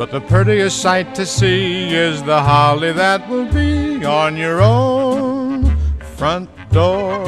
But 0.00 0.12
the 0.12 0.20
prettiest 0.22 0.80
sight 0.80 1.14
to 1.16 1.26
see 1.26 1.94
is 1.94 2.22
the 2.22 2.40
holly 2.40 2.90
that 2.90 3.28
will 3.28 3.44
be 3.52 4.02
on 4.02 4.34
your 4.34 4.62
own 4.62 5.76
front 6.16 6.48
door. 6.72 7.24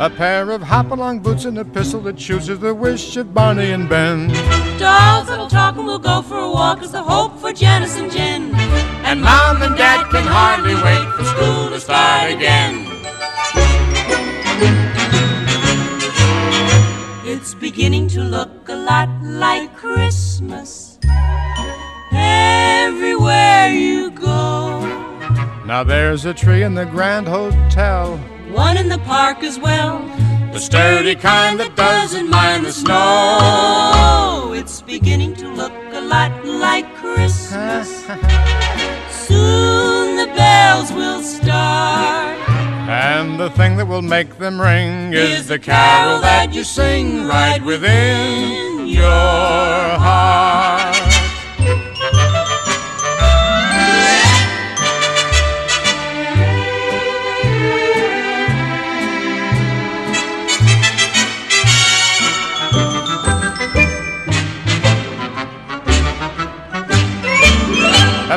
A 0.00 0.10
pair 0.10 0.50
of 0.50 0.62
hop-along 0.62 1.20
boots 1.20 1.44
and 1.44 1.56
a 1.58 1.64
pistol 1.64 2.00
that 2.00 2.18
shoots 2.18 2.48
is 2.48 2.58
the 2.58 2.74
wish 2.74 3.16
of 3.16 3.32
Barney 3.32 3.70
and 3.70 3.88
Ben. 3.88 4.26
Dolls 4.80 5.28
that'll 5.28 5.46
talk 5.46 5.76
and 5.76 5.86
we'll 5.86 6.00
go 6.00 6.22
for 6.22 6.38
a 6.38 6.50
walk 6.50 6.82
is 6.82 6.90
the 6.90 7.04
hope 7.04 7.38
for 7.38 7.52
Janice 7.52 7.96
and 7.96 8.10
Jen. 8.10 8.52
And 9.06 9.22
mom 9.22 9.62
and 9.62 9.76
dad 9.76 10.10
can 10.10 10.26
hardly 10.26 10.74
wait 10.74 11.06
for 11.14 11.22
school 11.22 11.70
to 11.70 11.78
start 11.78 12.32
again. 12.32 12.84
It's 17.24 17.54
beginning 17.54 18.08
to 18.08 18.24
look 18.24 18.68
a 18.68 18.74
lot 18.74 19.08
like 19.22 19.72
Christmas 19.76 20.96
everywhere 22.16 23.68
you 23.70 24.10
go. 24.10 24.80
Now 25.64 25.84
there's 25.84 26.24
a 26.24 26.34
tree 26.34 26.62
in 26.62 26.74
the 26.74 26.86
Grand 26.86 27.28
Hotel. 27.28 28.16
One 28.50 28.76
in 28.76 28.88
the 28.88 28.98
park 28.98 29.42
as 29.42 29.58
well. 29.58 29.98
The 30.52 30.60
sturdy 30.60 31.14
kind 31.14 31.60
that 31.60 31.76
doesn't 31.76 32.30
mind 32.30 32.64
the 32.64 32.72
snow. 32.72 34.52
It's 34.54 34.80
beginning 34.80 35.34
to 35.36 35.48
look 35.48 35.72
a 35.92 36.00
lot 36.00 36.32
like 36.46 36.86
Christmas. 36.94 38.06
Soon 39.10 40.16
the 40.16 40.32
bells 40.34 40.92
will 40.92 41.22
start. 41.22 42.38
And 42.88 43.38
the 43.38 43.50
thing 43.50 43.76
that 43.76 43.86
will 43.86 44.00
make 44.00 44.38
them 44.38 44.60
ring 44.60 45.12
is, 45.12 45.40
Is 45.40 45.48
the 45.48 45.58
carol 45.58 46.20
that 46.20 46.54
you 46.54 46.62
sing 46.64 47.26
right 47.26 47.62
within 47.62 48.86
your 48.86 49.02
heart. 49.98 50.55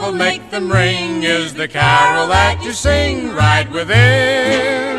Will 0.00 0.12
make 0.12 0.50
them 0.50 0.70
ring 0.70 1.22
is 1.22 1.52
the 1.54 1.68
carol 1.68 2.26
that 2.28 2.62
you 2.64 2.72
sing 2.72 3.32
right 3.34 3.70
within. 3.70 4.98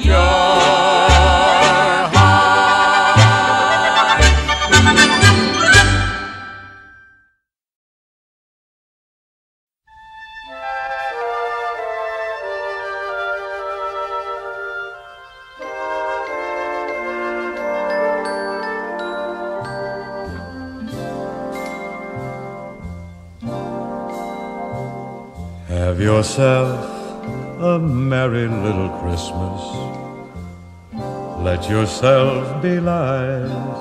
Your 0.00 1.17
yourself 26.18 26.80
a 27.60 27.78
merry 27.78 28.48
little 28.48 28.88
Christmas. 29.00 29.60
Let 31.44 31.70
yourself 31.70 32.60
be 32.60 32.80
light. 32.80 33.78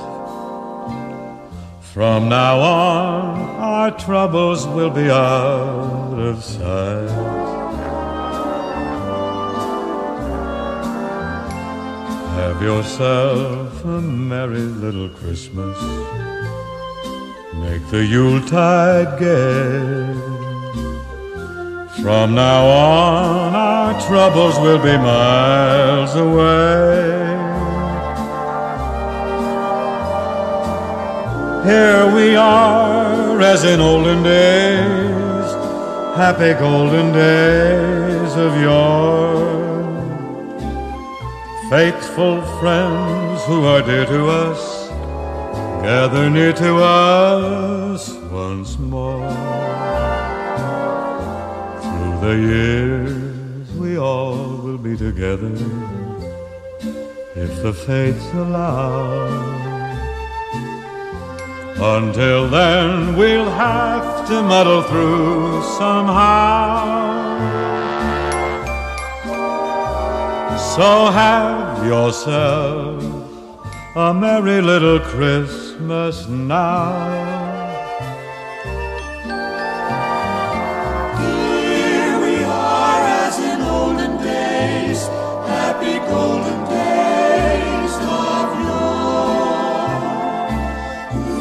From 1.81 2.29
now 2.29 2.59
on, 2.59 3.39
our 3.59 3.89
troubles 3.97 4.67
will 4.67 4.91
be 4.91 5.09
out 5.09 6.13
of 6.29 6.43
sight. 6.43 7.09
Have 12.37 12.61
yourself 12.61 13.83
a 13.83 13.99
merry 13.99 14.67
little 14.83 15.09
Christmas. 15.09 15.75
Make 17.55 17.83
the 17.89 18.05
Yuletide 18.05 19.19
gay. 19.19 20.36
From 22.01 22.35
now 22.35 22.63
on, 22.67 23.55
our 23.55 23.99
troubles 24.07 24.59
will 24.59 24.77
be 24.77 24.95
miles 24.97 26.13
away. 26.15 27.27
Here 31.65 32.05
we 32.13 32.35
are, 32.35 33.41
as 33.41 33.63
in 33.63 33.79
olden 33.79 34.21
days, 34.21 35.51
happy 36.15 36.53
golden 36.53 37.11
days 37.13 38.35
of 38.35 38.61
yore. 38.61 39.57
Faithful 41.71 42.43
friends 42.59 43.43
who 43.45 43.65
are 43.65 43.81
dear 43.81 44.05
to 44.05 44.27
us, 44.29 44.89
gather 45.81 46.29
near 46.29 46.53
to 46.53 46.75
us 46.77 47.76
the 52.21 52.35
years, 52.35 53.71
we 53.73 53.97
all 53.97 54.57
will 54.57 54.77
be 54.77 54.97
together 54.97 55.53
if 57.35 57.61
the 57.61 57.73
fates 57.73 58.25
allow. 58.33 59.27
Until 61.79 62.49
then, 62.49 63.15
we'll 63.15 63.51
have 63.51 64.27
to 64.27 64.41
muddle 64.41 64.81
through 64.81 65.61
somehow. 65.77 66.97
So 70.75 71.11
have 71.11 71.85
yourself 71.85 73.03
a 73.95 74.13
merry 74.13 74.61
little 74.61 74.99
Christmas 74.99 76.27
now. 76.27 77.16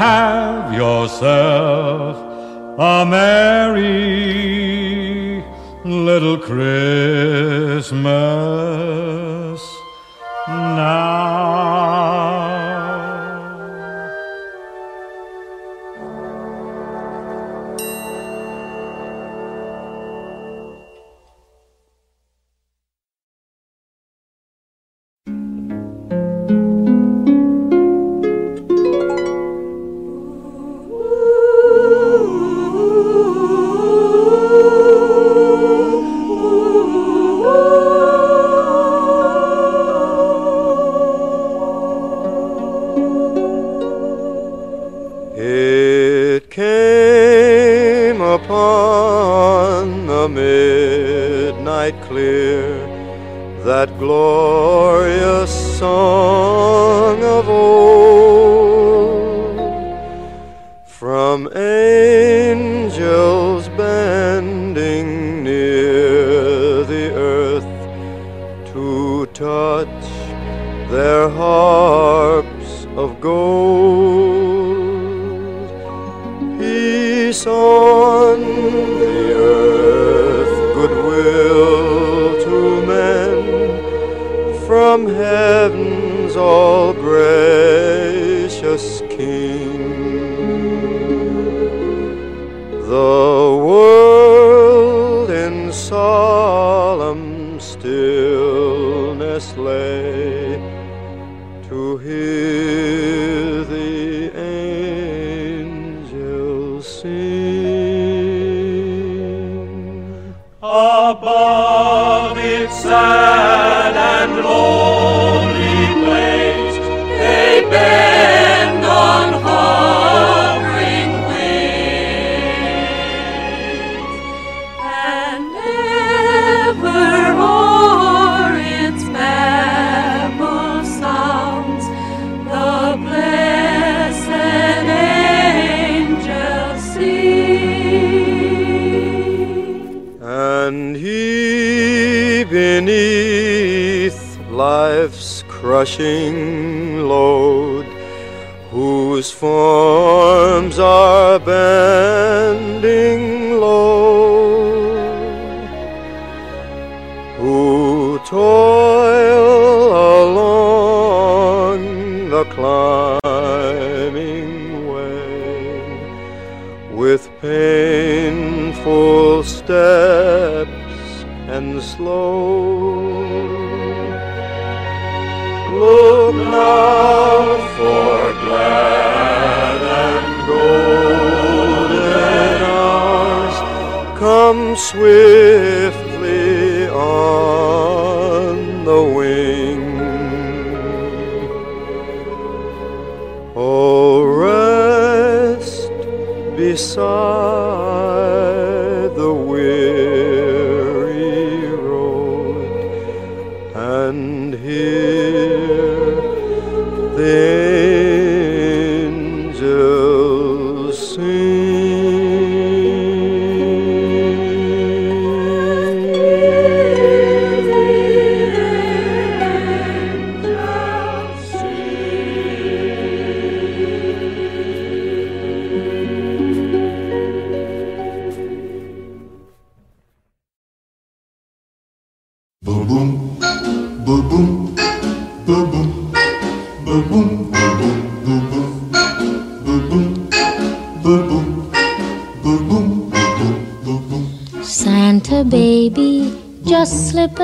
have 0.00 0.72
yourself 0.72 2.16
a 2.78 3.04
merry 3.04 3.84
little 5.84 6.38
Christmas 6.38 8.00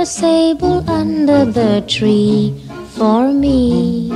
sable 0.06 0.88
under 0.88 1.44
the 1.44 1.84
tree 1.88 2.54
for 2.94 3.32
me. 3.32 4.08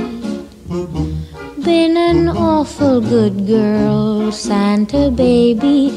Been 1.63 1.97
an 1.97 2.29
awful 2.29 3.01
good 3.01 3.45
girl, 3.45 4.31
Santa 4.31 5.11
baby, 5.11 5.91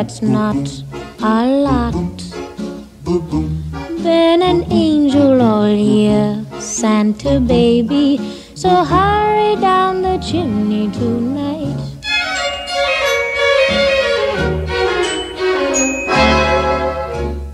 that's 0.00 0.22
not 0.22 0.56
a 1.20 1.46
lot. 1.68 2.16
Been 4.02 4.40
an 4.40 4.64
angel 4.72 5.42
all 5.42 5.68
year, 5.68 6.42
Santa 6.58 7.38
baby, 7.38 8.18
so 8.54 8.70
hurry 8.82 9.60
down 9.60 10.00
the 10.00 10.16
chimney 10.28 10.90
tonight. 10.90 11.76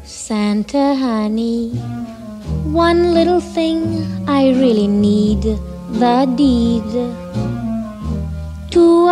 Santa 0.05 0.95
honey, 0.95 1.71
one 2.87 3.13
little 3.13 3.41
thing 3.41 4.07
I 4.29 4.51
really 4.51 4.87
need 4.87 5.43
the 6.05 6.33
deed 6.37 7.16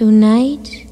Tonight. 0.00 0.86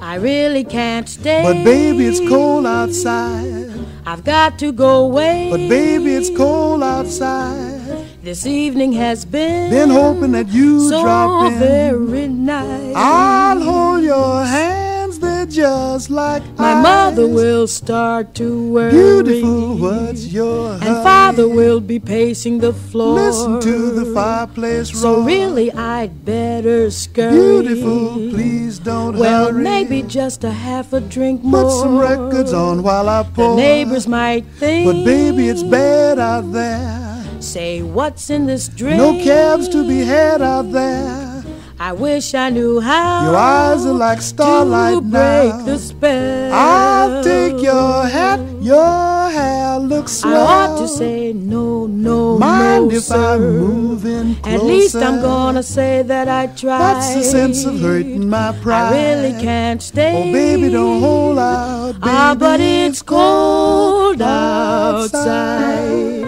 I 0.00 0.18
really 0.20 0.62
can't 0.62 1.08
stay. 1.08 1.42
But 1.42 1.64
baby, 1.64 2.06
it's 2.06 2.20
cold 2.28 2.66
outside. 2.66 3.84
I've 4.06 4.22
got 4.22 4.60
to 4.60 4.70
go 4.70 5.06
away. 5.06 5.48
But 5.50 5.68
baby, 5.68 6.14
it's 6.14 6.30
cold 6.36 6.84
outside. 6.84 7.79
This 8.22 8.44
evening 8.46 8.92
has 8.92 9.24
been 9.24 9.70
Been 9.70 9.88
hoping 9.88 10.32
that 10.32 10.48
you 10.48 10.88
so 10.90 11.02
drop 11.02 11.52
in. 11.52 11.58
very 11.58 12.28
nice. 12.28 12.94
I'll 12.94 13.60
hold 13.62 14.04
your 14.04 14.44
hands, 14.44 15.18
they're 15.18 15.46
just 15.46 16.10
like 16.10 16.42
My 16.58 16.74
mother 16.82 17.26
will 17.26 17.66
start 17.66 18.34
to 18.34 18.72
worry. 18.72 18.90
Beautiful, 18.92 19.78
what's 19.78 20.26
your 20.26 20.72
And 20.74 20.82
hurry? 20.82 21.02
father 21.02 21.48
will 21.48 21.80
be 21.80 21.98
pacing 21.98 22.58
the 22.58 22.74
floor. 22.74 23.14
Listen 23.14 23.58
to 23.62 23.90
the 23.90 24.12
fireplace 24.12 24.90
So 24.92 25.22
really, 25.22 25.72
I'd 25.72 26.22
better 26.22 26.90
scurry. 26.90 27.32
Beautiful, 27.32 28.16
please 28.34 28.78
don't 28.78 29.16
Well, 29.16 29.46
hurry. 29.50 29.62
maybe 29.64 30.02
just 30.02 30.44
a 30.44 30.50
half 30.50 30.92
a 30.92 31.00
drink 31.00 31.42
more. 31.42 31.62
Put 31.64 31.72
some 31.80 31.96
records 31.98 32.52
on 32.52 32.82
while 32.82 33.08
I 33.08 33.22
pour. 33.22 33.56
The 33.56 33.62
neighbors 33.62 34.06
might 34.06 34.44
think. 34.58 34.84
But 34.84 35.04
baby, 35.06 35.48
it's 35.48 35.62
bad 35.62 36.18
out 36.18 36.52
there. 36.52 37.09
Say, 37.40 37.80
what's 37.80 38.28
in 38.28 38.46
this 38.46 38.68
drink? 38.68 38.98
No 38.98 39.14
cabs 39.24 39.66
to 39.70 39.86
be 39.88 40.00
had 40.00 40.42
out 40.42 40.70
there. 40.72 41.42
I 41.78 41.92
wish 41.92 42.34
I 42.34 42.50
knew 42.50 42.78
how. 42.80 43.24
Your 43.24 43.36
eyes 43.36 43.86
are 43.86 43.94
like 43.94 44.20
starlight 44.20 44.96
to 44.96 45.00
break 45.00 45.54
now. 45.54 45.64
the 45.64 45.78
spell. 45.78 46.52
I'll 46.52 47.24
take 47.24 47.62
your 47.62 48.04
hat, 48.06 48.40
your 48.60 49.30
hair 49.30 49.78
looks 49.78 50.12
swell. 50.12 50.46
I 50.46 50.66
ought 50.66 50.78
to 50.82 50.86
say 50.86 51.32
no, 51.32 51.86
no, 51.86 52.38
Mind 52.38 52.88
no, 52.88 52.94
if 52.94 53.04
sir. 53.04 53.16
I'm 53.16 53.40
moving 53.56 54.34
closer? 54.42 54.56
At 54.56 54.62
least 54.62 54.96
I'm 54.96 55.22
gonna 55.22 55.62
say 55.62 56.02
that 56.02 56.28
I 56.28 56.48
tried. 56.48 56.78
That's 56.78 57.14
the 57.14 57.22
sense 57.22 57.64
of 57.64 57.80
hurting 57.80 58.28
my 58.28 58.52
pride. 58.60 58.92
I 58.92 59.14
really 59.14 59.42
can't 59.42 59.82
stay. 59.82 60.28
Oh, 60.28 60.32
baby, 60.34 60.70
don't 60.70 61.00
hold 61.00 61.38
out. 61.38 61.92
Baby, 61.92 62.02
ah, 62.04 62.36
but 62.38 62.60
it's 62.60 63.00
cold 63.00 64.20
outside. 64.20 65.16
outside. 65.16 66.19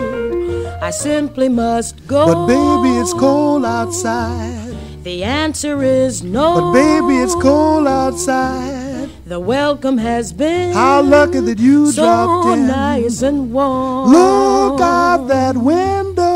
I 0.82 0.90
simply 0.90 1.48
must 1.48 2.08
go. 2.08 2.26
But 2.26 2.46
baby, 2.48 2.98
it's 2.98 3.12
cold 3.14 3.64
outside. 3.64 4.74
The 5.04 5.22
answer 5.22 5.80
is 5.80 6.24
no. 6.24 6.60
But 6.60 6.72
baby, 6.72 7.22
it's 7.22 7.36
cold 7.36 7.86
outside. 7.86 9.08
The 9.24 9.38
welcome 9.38 9.96
has 9.98 10.32
been 10.32 10.72
How 10.72 11.00
lucky 11.00 11.38
that 11.38 11.60
you 11.60 11.92
so 11.92 12.02
dropped 12.02 12.48
in. 12.48 12.66
So 12.66 12.74
nice 12.74 13.22
and 13.22 13.52
warm. 13.52 14.10
Look 14.10 14.80
out 14.80 15.28
that 15.28 15.56
window 15.56 16.31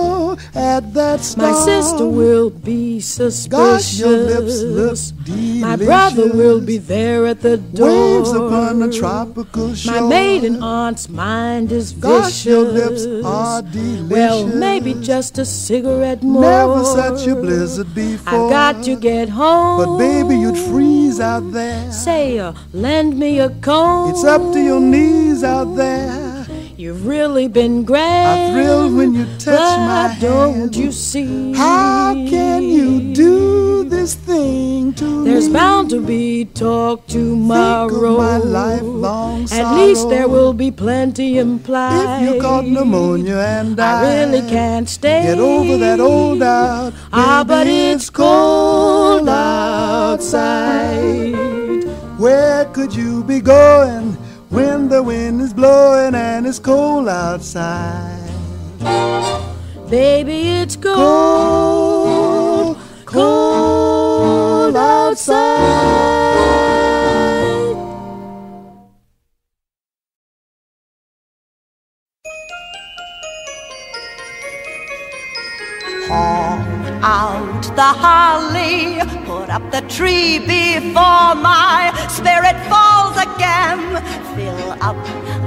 at 0.55 0.95
that 0.95 1.21
star. 1.21 1.53
My 1.53 1.59
sister 1.65 2.07
will 2.07 2.51
be 2.51 3.01
suspicious. 3.01 3.47
Gosh, 3.49 3.99
your 3.99 4.17
lips 4.33 4.63
look 4.63 4.97
delicious. 5.25 5.61
My 5.61 5.77
brother 5.77 6.29
will 6.33 6.61
be 6.61 6.79
there 6.79 7.27
at 7.27 7.41
the 7.41 7.57
door. 7.57 7.89
Waves 7.89 8.33
upon 8.33 8.83
a 8.83 8.93
tropical 8.93 9.75
shore. 9.75 10.01
My 10.01 10.09
maiden 10.09 10.63
aunt's 10.63 11.09
mind 11.09 11.73
is 11.73 11.93
Gosh, 11.93 12.25
vicious. 12.25 12.47
your 12.47 12.63
lips 12.63 13.07
are 13.25 13.63
delicious. 13.63 14.11
Well, 14.11 14.47
maybe 14.47 14.95
just 14.95 15.39
a 15.39 15.45
cigarette 15.45 16.23
more. 16.23 16.43
Never 16.43 16.85
such 16.85 17.27
a 17.27 17.35
blizzard 17.35 17.95
before. 17.95 18.45
I've 18.45 18.51
got 18.51 18.85
to 18.85 18.97
get 18.97 19.29
home. 19.29 19.79
But 19.85 19.99
baby, 19.99 20.37
you'd 20.39 20.59
freeze 20.59 21.21
out 21.21 21.53
there. 21.53 21.91
Say, 21.93 22.39
uh, 22.39 22.53
lend 22.73 23.19
me 23.19 23.41
a 23.41 23.51
comb. 23.61 24.11
It's 24.11 24.25
up 24.25 24.53
to 24.53 24.61
your 24.61 24.81
knees 24.81 25.43
out 25.45 25.75
there. 25.77 26.36
You've 26.79 27.07
really 27.07 27.49
been 27.49 27.85
great. 27.85 28.03
I 28.03 28.53
thrill 28.53 28.95
when 28.95 29.15
you 29.15 29.25
touch 29.39 29.47
but 29.57 29.79
my 29.79 30.09
hand. 30.09 30.21
don't 30.21 30.77
you 30.77 30.93
see? 30.93 31.55
How 31.55 32.13
can 32.13 32.65
you 32.65 33.15
do 33.15 33.85
this 33.85 34.15
thing 34.15 34.93
to 34.93 35.25
There's 35.25 35.47
me? 35.49 35.55
bound 35.55 35.89
to 35.89 36.03
be 36.03 36.45
talk 36.45 37.07
tomorrow. 37.07 38.19
My 38.19 38.37
lifelong 38.37 39.49
At 39.53 39.75
least 39.75 40.11
there 40.11 40.29
will 40.29 40.53
be 40.53 40.71
plenty 40.71 41.39
implied. 41.39 42.23
If 42.23 42.35
you 42.35 42.41
caught 42.43 42.67
pneumonia 42.67 43.39
and 43.39 43.81
I 43.81 44.03
died, 44.03 44.31
really 44.35 44.47
can't 44.47 44.87
stay. 44.87 45.23
Get 45.23 45.39
over 45.39 45.79
that 45.79 45.99
old 45.99 46.41
doubt. 46.41 46.93
Ah, 47.11 47.43
but 47.49 47.67
it's 47.67 48.11
cold 48.11 49.27
outside. 49.31 51.33
Where 52.19 52.67
could 52.67 52.95
you 52.95 53.25
be 53.25 53.41
going 53.41 54.19
when 54.57 54.89
the 54.89 55.03
wind 55.03 55.39
is 55.43 55.53
blowing 55.53 56.15
and 56.15 56.47
it's 56.47 56.59
cold 56.59 57.09
outside? 57.09 58.23
Baby, 59.91 60.49
it's 60.63 60.77
cold, 60.77 62.79
cold 63.05 64.75
outside. 64.75 65.35
Honk 76.09 77.05
out 77.05 77.63
the 77.77 77.83
holly, 77.83 79.01
put 79.27 79.51
up 79.51 79.71
the 79.71 79.83
tree 79.83 80.39
before 80.39 81.35
my 81.35 81.93
spirit 82.09 82.57
falls 82.71 82.96
again. 83.17 83.81
Fill 84.35 84.73
up 84.83 84.97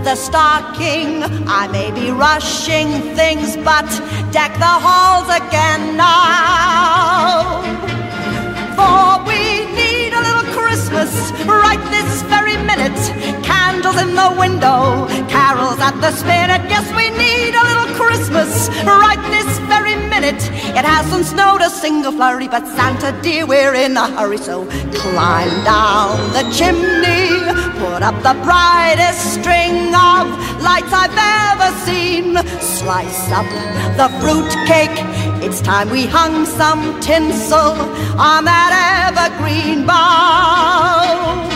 the 0.03 0.15
stocking, 0.15 1.23
I 1.47 1.67
may 1.71 1.91
be 1.91 2.11
rushing 2.11 2.89
things, 3.15 3.57
but 3.57 3.87
deck 4.31 4.53
the 4.53 4.75
halls 4.85 5.29
again 5.29 5.97
now. 5.97 7.61
For 8.77 9.18
Right 11.45 11.81
this 11.89 12.21
very 12.23 12.57
minute. 12.57 12.99
Candles 13.43 13.99
in 14.01 14.13
the 14.15 14.35
window, 14.37 15.07
carols 15.27 15.79
at 15.79 15.99
the 16.01 16.11
spinet. 16.11 16.61
Yes, 16.69 16.85
we 16.95 17.09
need 17.09 17.55
a 17.55 17.63
little 17.69 17.95
Christmas 17.95 18.69
right 18.85 19.21
this 19.31 19.57
very 19.67 19.95
minute. 19.95 20.41
It 20.77 20.85
hasn't 20.85 21.25
snowed 21.25 21.61
a 21.61 21.69
single 21.69 22.11
flurry, 22.11 22.47
but 22.47 22.65
Santa 22.67 23.11
dear, 23.21 23.45
we're 23.45 23.73
in 23.73 23.97
a 23.97 24.07
hurry. 24.15 24.37
So 24.37 24.65
climb 24.93 25.63
down 25.63 26.17
the 26.33 26.43
chimney, 26.53 27.41
put 27.79 28.03
up 28.03 28.17
the 28.21 28.35
brightest 28.43 29.33
string 29.33 29.93
of 29.95 30.25
lights 30.61 30.93
I've 30.93 31.17
ever 31.17 31.69
seen. 31.85 32.37
Slice 32.61 33.31
up 33.31 33.49
the 33.97 34.09
fruit 34.19 34.51
cake. 34.67 34.97
It's 35.41 35.61
time 35.61 35.89
we 35.89 36.05
hung 36.05 36.45
some 36.45 36.99
tinsel 36.99 37.71
on 38.19 38.43
that 38.43 38.71
evergreen 39.07 39.85
bough. 39.85 41.47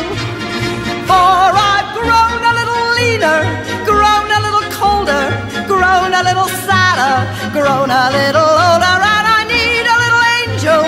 For 1.04 1.52
I've 1.52 1.92
grown 1.92 2.42
a 2.48 2.54
little 2.60 2.84
leaner, 2.96 3.44
grown 3.84 4.28
a 4.32 4.40
little 4.40 4.68
colder, 4.72 5.36
grown 5.68 6.16
a 6.16 6.24
little 6.24 6.48
sadder, 6.64 7.28
grown 7.52 7.92
a 7.92 8.08
little 8.16 8.52
older, 8.72 8.98
and 9.04 9.26
I 9.38 9.44
need 9.52 9.84
a 9.84 9.98
little 10.04 10.24
angel 10.40 10.84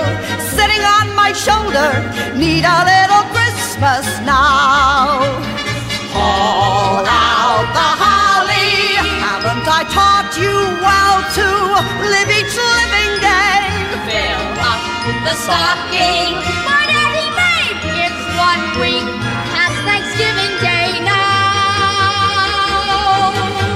sitting 0.56 0.84
on 0.98 1.14
my 1.20 1.36
shoulder. 1.36 1.92
Need 2.40 2.64
a 2.64 2.80
little 2.92 3.24
Christmas 3.36 4.08
now. 4.24 5.20
The 6.16 6.20
holly. 6.20 7.25
Haven't 9.65 9.82
I 9.82 9.89
taught 9.97 10.30
you 10.38 10.54
well 10.78 11.25
to 11.41 11.49
live 12.06 12.30
each 12.38 12.54
living 12.54 13.17
day? 13.17 13.65
Fill 14.06 14.62
up 14.62 14.78
the 15.25 15.34
stocking. 15.41 16.38
But 16.69 16.86
Eddie, 16.86 17.34
maybe 17.34 18.06
it's 18.06 18.25
one 18.38 18.62
week 18.78 19.10
past 19.58 19.73
Thanksgiving 19.89 20.54
Day 20.62 21.01
now. 21.01 21.17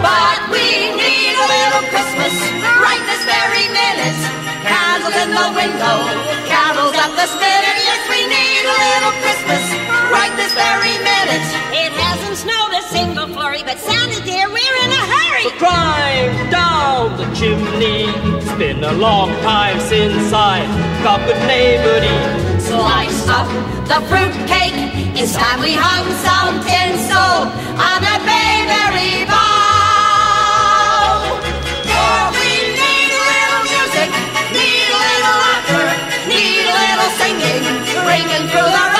But 0.06 0.54
we 0.54 0.93
need 0.93 1.34
a 1.34 1.47
little 1.58 1.82
Christmas 1.89 2.38
right 2.86 3.02
this 3.10 3.25
very 3.25 3.65
minute. 3.73 4.21
Candles 4.62 5.17
in 5.17 5.34
the 5.34 5.47
window, 5.58 6.06
carols 6.45 6.93
at 7.02 7.17
the 7.17 7.25
spinet. 7.34 7.78
Yes, 7.82 8.06
we 8.13 8.30
need 8.30 8.62
a 8.62 8.78
little 8.78 9.17
Christmas 9.25 9.88
right 10.30 10.38
this 10.38 10.54
very 10.54 10.98
minute. 11.02 11.46
It 11.74 11.92
hasn't 11.94 12.38
snowed 12.38 12.74
a 12.74 12.82
single 12.89 13.28
flurry, 13.28 13.63
but 13.63 13.78
Santa 13.80 14.22
dear, 14.24 14.48
we're 14.48 14.78
in 14.86 14.92
a 14.92 15.04
hurry. 15.13 15.50
Climb 15.58 16.52
down 16.52 17.18
the 17.18 17.26
chimney. 17.36 18.06
It's 18.38 18.54
been 18.58 18.84
a 18.84 18.94
long 18.94 19.30
time 19.42 19.80
since 19.80 20.34
I 20.34 20.65
got 21.04 21.20
good 21.28 21.39
neighborly. 21.48 22.18
Slice 22.60 23.28
up 23.28 23.48
the 23.88 24.02
fruit 24.08 24.36
cake. 24.48 24.78
It's 25.18 25.34
time 25.36 25.60
we 25.62 25.74
hung 25.74 26.06
some 26.26 26.62
tinsel 26.63 27.50
on 27.76 28.00
that 28.06 28.22
bayberry 28.28 29.26
bough. 29.26 29.50
For 31.89 32.22
we 32.38 32.52
need 32.78 33.12
a 33.18 33.24
little 33.34 33.63
music, 33.72 34.10
need 34.54 34.89
a 34.94 35.00
little 35.08 35.38
laughter, 35.44 35.88
need 36.30 36.65
a 36.70 36.76
little 36.78 37.12
singing, 37.20 37.63
ringing 38.06 38.46
through 38.52 38.70
the 38.70 38.99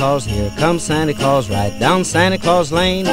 Claus, 0.00 0.24
here 0.24 0.50
comes 0.56 0.82
Santa 0.82 1.12
Claus, 1.12 1.50
right 1.50 1.78
down 1.78 2.04
Santa 2.04 2.38
Claus 2.38 2.72
Lane. 2.72 3.04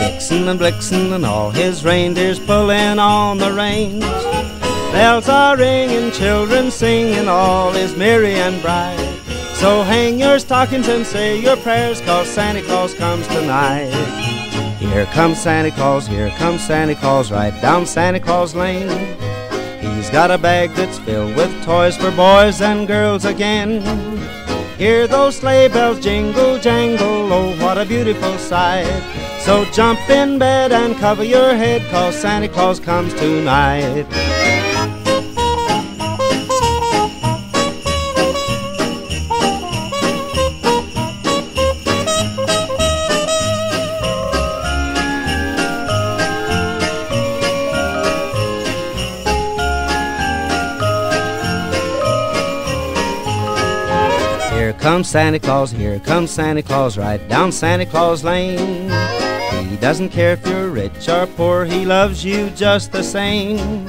Vixen 0.00 0.48
and 0.48 0.58
Blitzen 0.58 1.14
and 1.14 1.24
all 1.24 1.52
his 1.52 1.84
reindeers 1.84 2.40
pulling 2.40 2.98
on 2.98 3.38
the 3.38 3.52
reins. 3.52 4.02
Bells 4.90 5.28
are 5.28 5.56
ringing, 5.56 6.10
children 6.10 6.72
singing, 6.72 7.28
all 7.28 7.72
is 7.76 7.94
merry 7.96 8.34
and 8.34 8.60
bright. 8.60 8.98
So 9.54 9.84
hang 9.84 10.18
your 10.18 10.40
stockings 10.40 10.88
and 10.88 11.06
say 11.06 11.40
your 11.40 11.56
prayers, 11.58 12.00
cause 12.00 12.26
Santa 12.26 12.62
Claus 12.62 12.94
comes 12.94 13.24
tonight. 13.28 13.92
Here 14.80 15.06
comes 15.06 15.40
Santa 15.40 15.70
Claus, 15.70 16.08
here 16.08 16.30
comes 16.30 16.62
Santa 16.62 16.96
Claus, 16.96 17.30
right 17.30 17.54
down 17.62 17.86
Santa 17.86 18.18
Claus 18.18 18.56
Lane. 18.56 18.88
He's 19.80 20.10
got 20.10 20.32
a 20.32 20.38
bag 20.38 20.70
that's 20.70 20.98
filled 20.98 21.36
with 21.36 21.64
toys 21.64 21.96
for 21.96 22.10
boys 22.10 22.60
and 22.60 22.88
girls 22.88 23.24
again. 23.24 23.84
Hear 24.82 25.06
those 25.06 25.36
sleigh 25.36 25.68
bells 25.68 26.00
jingle 26.00 26.58
jangle, 26.58 27.32
oh 27.32 27.56
what 27.64 27.78
a 27.78 27.84
beautiful 27.84 28.36
sight. 28.36 28.84
So 29.38 29.64
jump 29.66 30.00
in 30.10 30.40
bed 30.40 30.72
and 30.72 30.96
cover 30.96 31.22
your 31.22 31.54
head, 31.54 31.88
cause 31.92 32.16
Santa 32.16 32.48
Claus 32.48 32.80
comes 32.80 33.14
tonight. 33.14 34.06
Comes 54.82 55.08
Santa 55.08 55.38
Claus, 55.38 55.70
here 55.70 56.00
comes 56.00 56.32
Santa 56.32 56.60
Claus, 56.60 56.98
right 56.98 57.28
down 57.28 57.52
Santa 57.52 57.86
Claus 57.86 58.24
Lane. 58.24 58.90
He 59.68 59.76
doesn't 59.76 60.08
care 60.08 60.32
if 60.32 60.44
you're 60.44 60.70
rich 60.70 61.08
or 61.08 61.28
poor, 61.28 61.64
he 61.64 61.86
loves 61.86 62.24
you 62.24 62.50
just 62.50 62.90
the 62.90 63.04
same. 63.04 63.86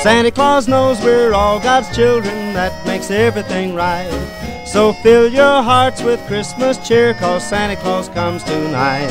Santa 0.00 0.30
Claus 0.30 0.68
knows 0.68 1.02
we're 1.02 1.34
all 1.34 1.58
God's 1.58 1.92
children, 1.94 2.54
that 2.54 2.86
makes 2.86 3.10
everything 3.10 3.74
right. 3.74 4.64
So 4.64 4.92
fill 4.92 5.28
your 5.28 5.60
hearts 5.60 6.04
with 6.04 6.24
Christmas 6.28 6.78
cheer, 6.86 7.14
cause 7.14 7.44
Santa 7.44 7.74
Claus 7.74 8.08
comes 8.08 8.44
tonight. 8.44 9.08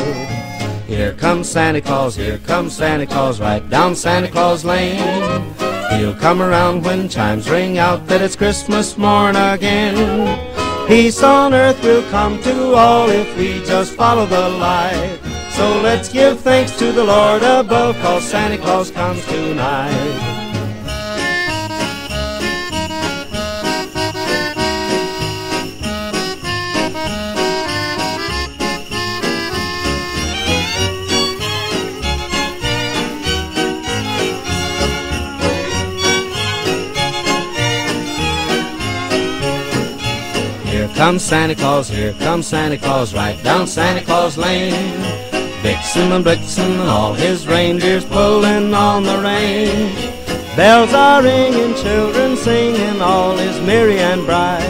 Here 0.87 1.11
comes 1.11 1.49
Santa 1.49 1.81
Claus, 1.81 2.15
here 2.15 2.37
comes 2.37 2.73
Santa 2.73 3.05
Claus, 3.05 3.41
right 3.41 3.69
down 3.69 3.97
Santa 3.97 4.29
Claus 4.29 4.63
Lane. 4.63 5.43
He'll 5.91 6.15
come 6.15 6.41
around 6.41 6.85
when 6.85 7.09
chimes 7.09 7.49
ring 7.49 7.77
out 7.77 8.07
that 8.07 8.21
it's 8.21 8.37
Christmas 8.37 8.97
morn 8.97 9.35
again. 9.35 10.56
Peace 10.87 11.21
on 11.21 11.53
earth 11.53 11.83
will 11.83 12.09
come 12.09 12.41
to 12.43 12.73
all 12.73 13.09
if 13.09 13.37
we 13.37 13.61
just 13.65 13.93
follow 13.93 14.25
the 14.25 14.47
light. 14.47 15.19
So 15.51 15.81
let's 15.81 16.07
give 16.07 16.39
thanks 16.39 16.77
to 16.77 16.93
the 16.93 17.03
Lord 17.03 17.43
above, 17.43 17.97
cause 17.97 18.23
Santa 18.23 18.57
Claus 18.57 18.89
comes 18.89 19.25
tonight. 19.25 20.36
Comes 40.97 41.21
Santa 41.23 41.53
Claus, 41.53 41.87
here 41.87 42.13
comes 42.13 42.47
Santa 42.47 42.75
Claus, 42.75 43.13
right 43.13 43.41
down 43.43 43.67
Santa 43.67 44.03
Claus 44.03 44.35
Lane. 44.35 44.73
Vixen 45.61 46.11
and 46.11 46.25
Blitzen 46.25 46.79
all 46.87 47.13
his 47.13 47.47
reindeers 47.47 48.03
pulling 48.03 48.73
on 48.73 49.03
the 49.03 49.19
rein. 49.19 49.95
Bells 50.55 50.91
are 50.95 51.21
ringing, 51.21 51.75
children 51.75 52.35
singing, 52.35 52.99
all 52.99 53.37
is 53.37 53.61
merry 53.61 53.99
and 53.99 54.25
bright. 54.25 54.63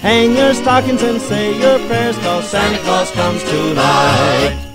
Hang 0.00 0.36
your 0.36 0.54
stockings 0.54 1.02
and 1.02 1.20
say 1.20 1.58
your 1.60 1.84
prayers, 1.88 2.16
cause 2.18 2.48
Santa 2.48 2.78
Claus 2.84 3.10
comes 3.10 3.42
tonight. 3.42 4.69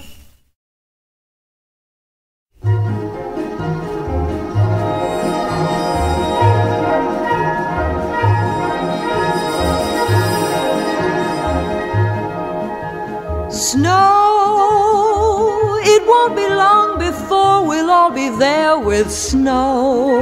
Snow, 13.75 15.51
it 15.83 16.01
won't 16.07 16.33
be 16.33 16.47
long 16.47 16.97
before 16.97 17.67
we'll 17.67 17.91
all 17.91 18.09
be 18.09 18.29
there 18.29 18.79
with 18.79 19.11
snow. 19.11 20.15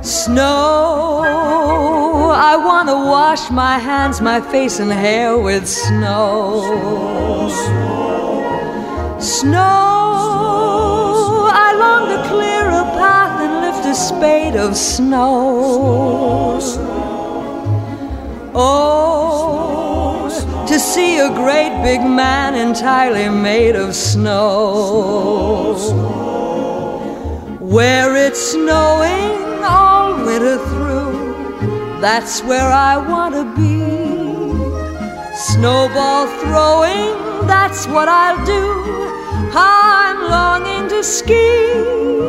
Snow, 0.00 1.20
I 2.34 2.56
want 2.56 2.88
to 2.88 2.94
wash 2.94 3.50
my 3.50 3.78
hands, 3.78 4.22
my 4.22 4.40
face, 4.40 4.80
and 4.80 4.90
hair 4.90 5.38
with 5.38 5.68
snow. 5.68 6.62
Snow, 9.20 9.60
I 11.52 11.74
long 11.84 12.08
to 12.08 12.22
clear 12.30 12.70
a 12.70 12.84
path 12.96 13.38
and 13.42 13.60
lift 13.60 13.84
a 13.84 13.94
spade 13.94 14.56
of 14.56 14.74
snow. 14.74 16.58
Oh, 18.54 19.91
to 20.68 20.78
see 20.78 21.18
a 21.18 21.28
great 21.28 21.82
big 21.82 22.00
man 22.00 22.54
entirely 22.54 23.28
made 23.28 23.76
of 23.76 23.94
snow. 23.94 25.74
Where 27.60 28.16
it's 28.16 28.52
snowing 28.52 29.64
all 29.64 30.24
winter 30.24 30.58
through, 30.68 32.00
that's 32.00 32.42
where 32.42 32.70
I 32.70 32.96
want 32.96 33.34
to 33.34 33.44
be. 33.56 33.82
Snowball 35.34 36.26
throwing, 36.40 37.46
that's 37.46 37.86
what 37.86 38.08
I'll 38.08 38.44
do. 38.44 38.92
I'm 39.54 40.30
longing 40.30 40.88
to 40.90 41.02
ski. 41.02 42.21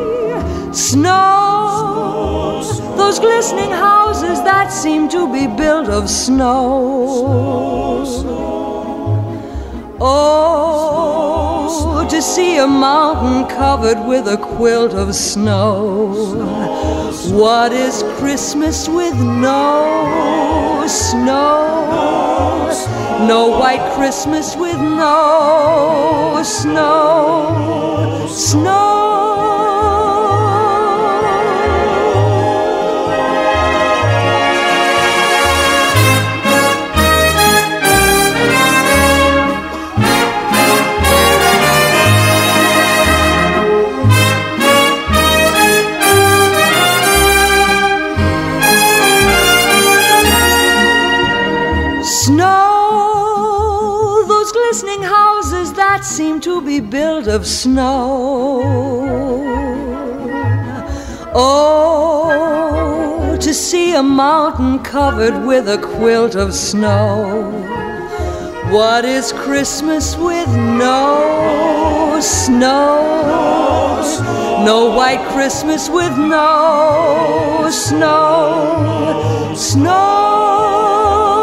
Snow, 0.74 2.60
those 2.96 3.20
glistening 3.20 3.70
houses 3.70 4.42
that 4.42 4.72
seem 4.72 5.08
to 5.10 5.32
be 5.32 5.46
built 5.46 5.88
of 5.88 6.10
snow. 6.10 8.02
Oh, 10.00 12.08
to 12.10 12.20
see 12.20 12.58
a 12.58 12.66
mountain 12.66 13.46
covered 13.56 14.04
with 14.04 14.26
a 14.26 14.36
quilt 14.36 14.94
of 14.94 15.14
snow. 15.14 16.10
What 17.30 17.72
is 17.72 18.02
Christmas 18.18 18.88
with 18.88 19.14
no 19.14 20.84
snow? 20.88 22.66
No 23.28 23.56
white 23.60 23.94
Christmas 23.94 24.56
with 24.56 24.80
no 24.80 26.42
snow. 26.44 28.26
Snow. 28.28 29.13
Of 57.34 57.46
snow. 57.48 58.62
Oh, 61.34 63.36
to 63.40 63.52
see 63.52 63.92
a 63.92 64.04
mountain 64.04 64.78
covered 64.84 65.44
with 65.44 65.68
a 65.68 65.78
quilt 65.78 66.36
of 66.36 66.54
snow. 66.54 67.50
What 68.70 69.04
is 69.04 69.32
Christmas 69.32 70.16
with 70.16 70.48
no 70.56 72.20
snow? 72.22 74.04
No 74.64 74.94
white 74.94 75.26
Christmas 75.32 75.90
with 75.90 76.16
no 76.16 77.68
snow. 77.72 79.54
Snow. 79.56 81.33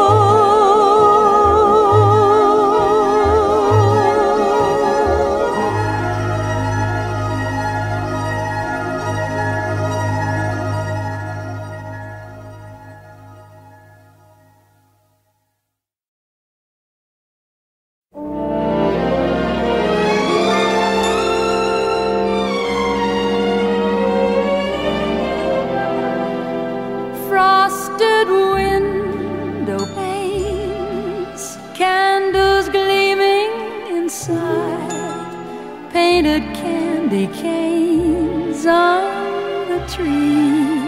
Painted 35.92 36.44
candy 36.56 37.28
canes 37.28 38.66
on 38.66 39.68
the 39.68 39.80
tree. 39.94 40.80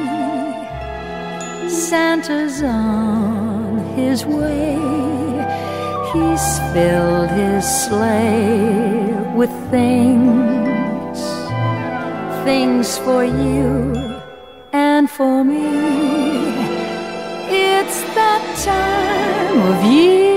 Santa's 1.69 2.63
on 2.63 3.79
his 3.95 4.25
way. 4.25 4.75
He's 6.13 6.59
filled 6.73 7.31
his 7.31 7.65
sleigh 7.85 9.33
with 9.35 9.51
things, 9.69 11.19
things 12.45 12.97
for 12.99 13.25
you 13.25 14.21
and 14.71 15.09
for 15.09 15.43
me. 15.43 15.67
It's 17.49 18.01
that 18.15 18.43
time 18.63 19.59
of 19.69 19.91
year 19.91 20.32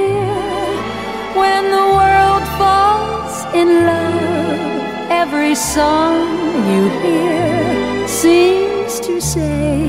song 5.57 6.29
you 6.69 6.89
hear 7.01 8.07
seems 8.07 9.01
to 9.01 9.21
say, 9.23 9.89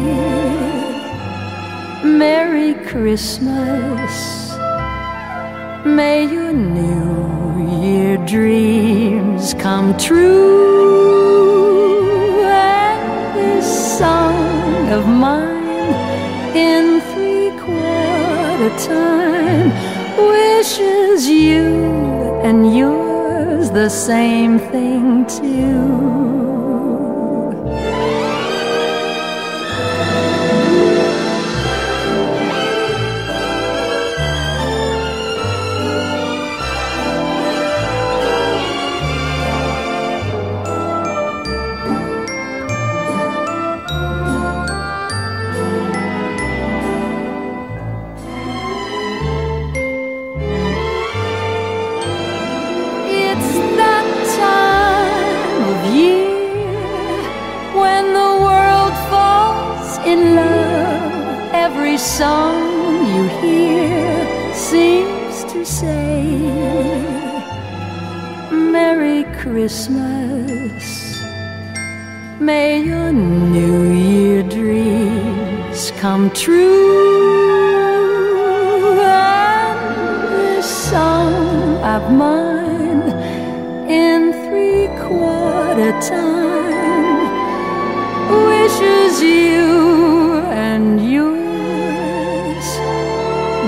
Merry 2.05 2.73
Christmas. 2.85 4.55
May 5.85 6.25
your 6.31 6.53
New 6.53 7.81
Year 7.81 8.15
dreams 8.25 9.53
come 9.55 9.97
true. 9.97 10.45
And 12.45 13.37
this 13.37 13.97
song 13.99 14.89
of 14.89 15.05
mine 15.05 15.93
in 16.55 17.01
three 17.11 17.51
quarter 17.59 18.71
time 18.87 19.69
wishes 20.31 21.27
you 21.27 22.39
and 22.41 22.73
yours 22.73 22.96
the 23.77 23.89
same 23.89 24.57
thing 24.57 25.23
too. 25.27 26.46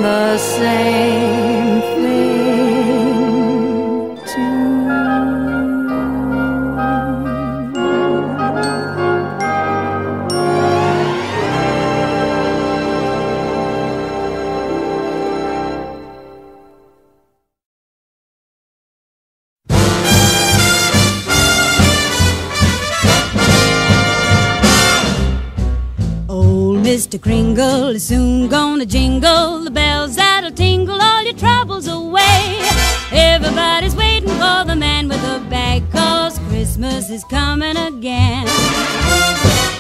The 0.02 0.38
same 0.38 1.82
thing 1.82 2.10
Old 26.30 26.78
Mr. 26.86 27.20
Kringle 27.22 27.96
is 27.96 28.04
soon 28.04 28.48
gonna 28.48 28.86
jingle 28.86 29.39
Is 37.10 37.24
coming 37.24 37.76
again. 37.76 38.46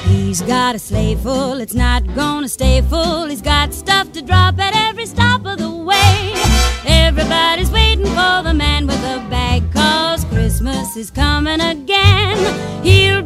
He's 0.08 0.42
got 0.42 0.74
a 0.74 0.80
sleigh 0.80 1.14
full, 1.14 1.62
it's 1.62 1.76
not 1.76 2.04
gonna 2.16 2.50
stay 2.50 2.82
full. 2.82 3.26
He's 3.26 3.42
got 3.42 3.72
stuff 3.72 4.12
to 4.14 4.24
drop 4.24 4.58
at 4.58 4.76
every 4.76 5.06
stop 5.06 5.46
of 5.46 5.60
the 5.60 5.70
way. 5.70 6.34
Everybody's 6.88 7.70
waiting 7.70 8.08
for 8.08 8.42
the 8.42 8.54
man 8.56 8.88
with 8.88 9.00
the 9.02 9.24
bag, 9.30 9.62
cause 9.72 10.26
Christmas 10.26 10.98
is 10.98 11.12
coming 11.12 11.62
again. 11.62 12.84
He'll 12.84 13.22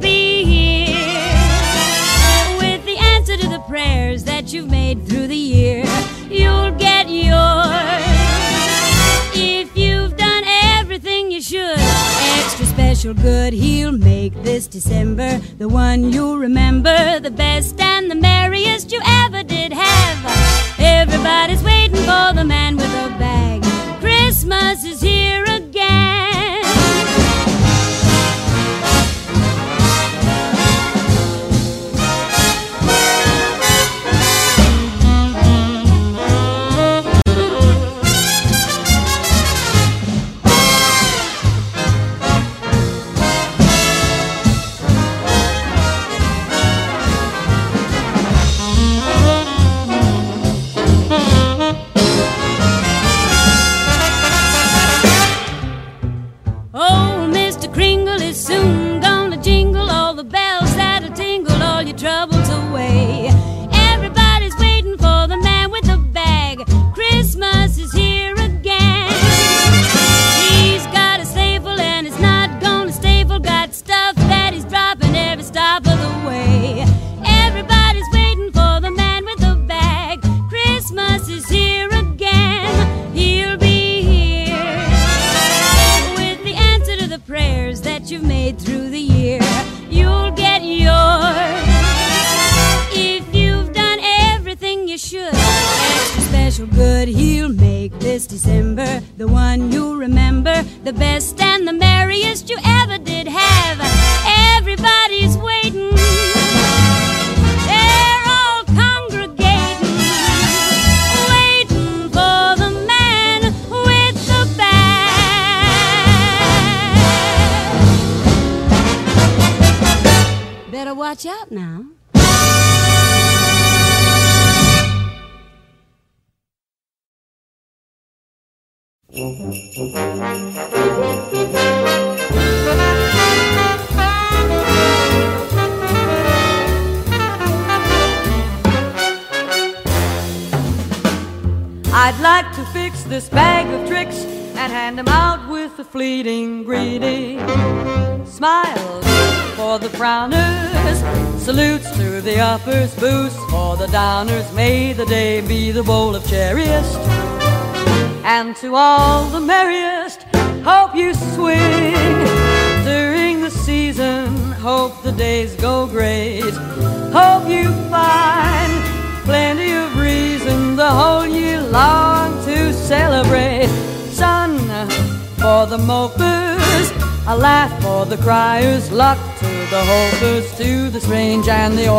special 13.04 13.22
good, 13.22 13.52
he'll 13.52 13.92
make 13.92 14.32
this 14.44 14.66
December 14.66 15.38
the 15.58 15.68
one 15.68 16.14
you'll 16.14 16.38
remember, 16.38 17.20
the 17.20 17.30
best 17.30 17.78
and 17.82 18.10
the 18.10 18.16
merriest 18.16 18.94
you 18.94 19.02
ever 19.06 19.44
did 19.44 19.74
have. 19.74 20.80
Everybody's 20.80 21.62
waiting 21.64 21.98
for 21.98 22.32
the 22.34 22.46
man 22.46 22.78
with 22.78 22.86
a 22.86 23.10
bag. 23.20 23.62
Christmas 24.00 24.86
is 24.86 24.93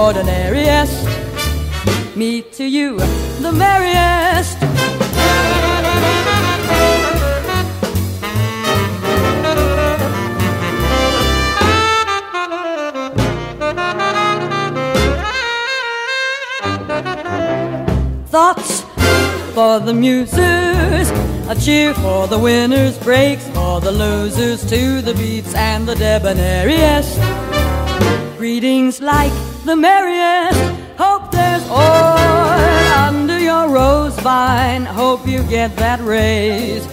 ordinariest. 0.04 1.00
Me 2.14 2.42
to 2.42 2.64
you, 2.64 2.98
the 3.40 3.50
merriest. 3.50 4.58
Thoughts 18.28 18.82
for 19.54 19.80
the 19.80 19.94
muses, 19.94 21.08
a 21.48 21.56
cheer 21.58 21.94
for 21.94 22.26
the 22.26 22.38
winners, 22.38 22.98
breaks 22.98 23.48
for 23.56 23.80
the 23.80 23.92
losers, 23.92 24.68
to 24.68 25.00
the 25.00 25.14
beats 25.14 25.54
and 25.54 25.88
the 25.88 25.94
debonairiest. 25.94 27.16
Greetings 28.36 29.00
like 29.00 29.32
the 29.64 29.74
merriest, 29.74 30.60
hope 30.98 31.30
there's 31.32 31.66
oil 31.70 32.98
under 33.08 33.38
your 33.40 33.68
rose 33.68 34.14
vine, 34.20 34.84
hope 34.84 35.26
you 35.26 35.42
get 35.44 35.74
that 35.76 36.00
raise, 36.00 36.84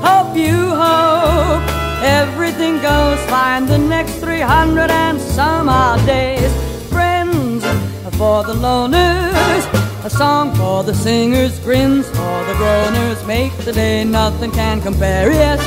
hope 0.00 0.36
you 0.36 0.54
hope 0.54 1.62
everything 2.02 2.80
goes 2.80 3.18
fine 3.26 3.66
the 3.66 3.76
next 3.76 4.14
300 4.20 4.90
and 4.90 5.20
some 5.20 5.68
odd 5.68 6.04
days. 6.06 6.52
Friends 6.88 7.64
for 8.16 8.44
the 8.44 8.54
loners, 8.54 10.04
a 10.04 10.10
song 10.10 10.54
for 10.54 10.84
the 10.84 10.94
singers, 10.94 11.58
grins 11.58 12.06
for 12.06 12.38
the 12.46 12.54
groaners, 12.54 13.26
make 13.26 13.52
the 13.64 13.72
day 13.72 14.04
nothing 14.04 14.52
can 14.52 14.80
compare. 14.80 15.32
Yes, 15.32 15.60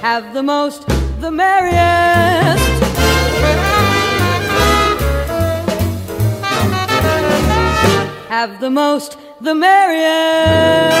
have 0.00 0.32
the 0.32 0.42
most, 0.42 0.86
the 1.20 1.30
merriest. 1.30 2.85
Have 8.28 8.58
the 8.58 8.70
most, 8.70 9.16
the 9.40 9.54
merriest. 9.54 10.96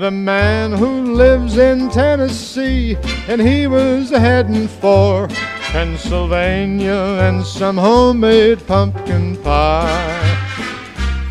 Met 0.00 0.06
a 0.06 0.10
man 0.10 0.72
who 0.72 1.14
lives 1.14 1.58
in 1.58 1.90
Tennessee, 1.90 2.96
and 3.28 3.40
he 3.40 3.66
was 3.66 4.10
heading 4.10 4.66
for 4.66 5.28
Pennsylvania 5.72 7.18
and 7.20 7.44
some 7.44 7.76
homemade 7.76 8.66
pumpkin 8.66 9.36
pie. 9.42 10.36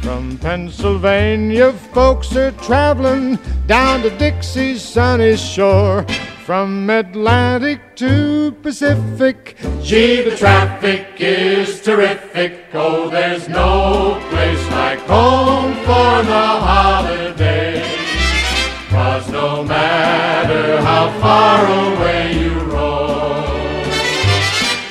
From 0.04 0.38
Pennsylvania, 0.38 1.74
folks 1.94 2.36
are 2.36 2.52
traveling 2.52 3.40
down 3.66 4.04
to 4.04 4.10
Dixie's 4.18 4.84
sunny 4.84 5.36
shore. 5.36 6.06
From 6.46 6.90
Atlantic 6.90 7.96
to 7.98 8.52
Pacific, 8.64 9.56
Gee, 9.84 10.24
the 10.24 10.36
traffic 10.36 11.08
is 11.20 11.82
terrific. 11.82 12.66
Oh, 12.74 13.10
there's 13.10 13.48
no 13.48 14.20
place 14.30 14.72
like 14.72 15.00
home 15.02 15.74
for 15.86 16.24
the 16.24 16.48
holidays. 16.70 17.99
Cause 19.10 19.32
no 19.32 19.64
matter 19.64 20.80
how 20.82 21.10
far 21.20 21.66
away 21.66 22.40
you 22.42 22.54
roam, 22.60 23.84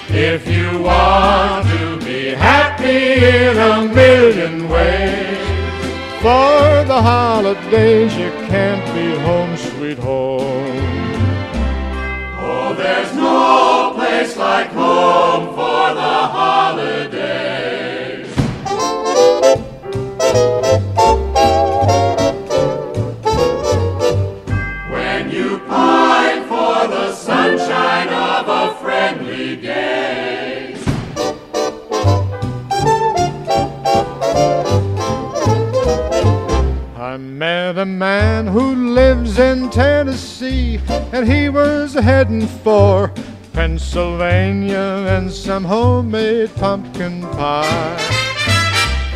if 0.09 0.45
you 0.49 0.83
want 0.83 1.65
to 1.69 2.05
be 2.05 2.31
happy 2.31 3.25
in 3.25 3.57
a 3.57 3.95
million 3.95 4.69
ways, 4.69 5.39
for 6.21 6.85
the 6.93 7.01
holidays 7.01 8.13
you 8.17 8.31
can't 8.51 8.85
be 8.93 9.17
home, 9.23 9.57
sweet 9.57 9.99
home. 9.99 10.81
oh, 12.41 12.75
there's 12.77 13.15
no 13.15 13.93
place 13.95 14.37
like 14.37 14.71
home 14.73 15.47
for 15.55 15.95
the 15.95 16.17
holidays. 16.39 17.58
A 37.79 37.87
man 37.87 38.47
who 38.47 38.75
lives 38.95 39.39
in 39.39 39.71
Tennessee, 39.71 40.81
and 41.13 41.31
he 41.31 41.49
was 41.49 41.95
heading 41.95 42.47
for 42.47 43.13
Pennsylvania 43.53 45.07
and 45.09 45.31
some 45.31 45.65
homemade 45.65 46.55
pumpkin 46.57 47.23
pie. 47.23 47.99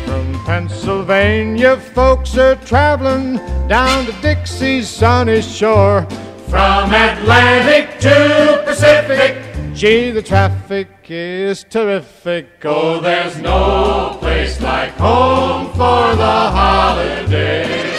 From 0.05 0.45
Pennsylvania, 0.45 1.77
folks 1.77 2.37
are 2.37 2.55
traveling 2.55 3.35
down 3.67 4.05
to 4.05 4.11
Dixie's 4.21 4.87
sunny 4.87 5.41
shore. 5.41 6.07
From 6.47 6.93
Atlantic 6.93 7.99
to 7.99 8.61
Pacific, 8.65 9.43
Gee, 9.73 10.11
the 10.11 10.21
traffic 10.21 10.87
is 11.09 11.63
terrific. 11.63 12.47
oh, 12.63 13.01
there's 13.01 13.37
no 13.39 14.17
place 14.19 14.61
like 14.61 14.91
home 14.91 15.71
for 15.71 16.15
the 16.15 16.51
holidays. 16.51 17.92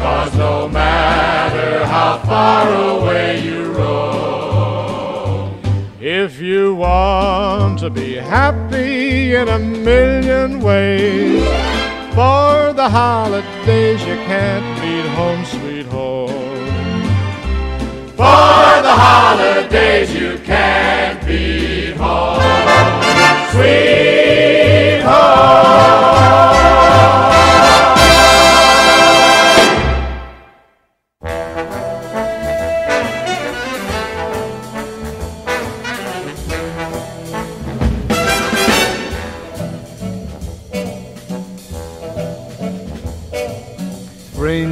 Cause 0.00 0.34
no 0.34 0.66
matter 0.66 1.84
how 1.84 2.18
far 2.24 2.66
away 2.96 3.42
you 3.44 3.72
roam, 3.72 5.60
If 6.00 6.40
you 6.40 6.74
want 6.74 7.78
to 7.80 7.90
be 7.90 8.14
happy 8.14 9.34
in 9.34 9.48
a 9.48 9.58
million 9.58 10.60
ways, 10.60 11.44
for 12.14 12.72
the 12.72 12.88
holidays 12.88 14.00
you 14.06 14.16
can't 14.30 14.66
beat 14.80 15.08
home, 15.18 15.44
sweet 15.44 15.86
home. 15.86 16.30
for 18.16 18.82
the 18.88 18.96
holidays 19.06 20.14
you 20.14 20.38
can't 20.44 21.18
beat 21.26 21.96
home. 21.96 22.40
Sweet 23.52 24.00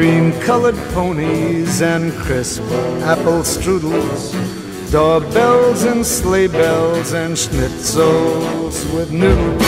Cream 0.00 0.32
colored 0.40 0.78
ponies 0.94 1.82
and 1.82 2.10
crisp 2.14 2.62
apple 3.02 3.42
strudels, 3.42 4.32
doorbells 4.90 5.82
and 5.84 6.06
sleigh 6.06 6.46
bells 6.46 7.12
and 7.12 7.34
schnitzels 7.36 8.94
with 8.94 9.12
noodles, 9.12 9.60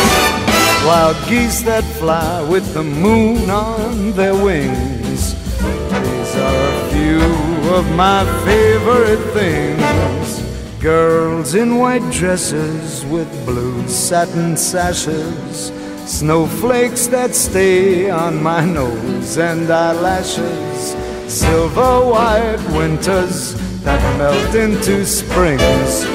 wild 0.87 1.19
geese 1.29 1.61
that 1.61 1.85
fly 2.01 2.41
with 2.49 2.65
the 2.73 2.83
moon 2.83 3.51
on 3.51 4.13
their 4.13 4.33
wings. 4.33 5.35
These 5.35 6.37
are 6.37 6.67
a 6.67 6.89
few 6.95 7.75
of 7.75 7.85
my 7.95 8.25
favorite 8.47 9.23
things. 9.35 10.81
Girls 10.81 11.55
in 11.55 11.77
white 11.77 12.11
dresses 12.11 13.05
with 13.05 13.29
blue 13.45 13.87
satin 13.87 14.57
sashes, 14.57 15.71
snowflakes 16.07 17.07
that 17.09 17.35
stay 17.35 18.11
on 18.11 18.43
my 18.43 18.65
nose 18.65 19.39
and 19.39 19.71
eyelashes, 19.71 20.97
silver 21.33 22.11
white 22.11 22.63
winters 22.73 23.55
that 23.83 24.01
melt 24.19 24.55
into 24.55 25.05
springs. 25.05 26.07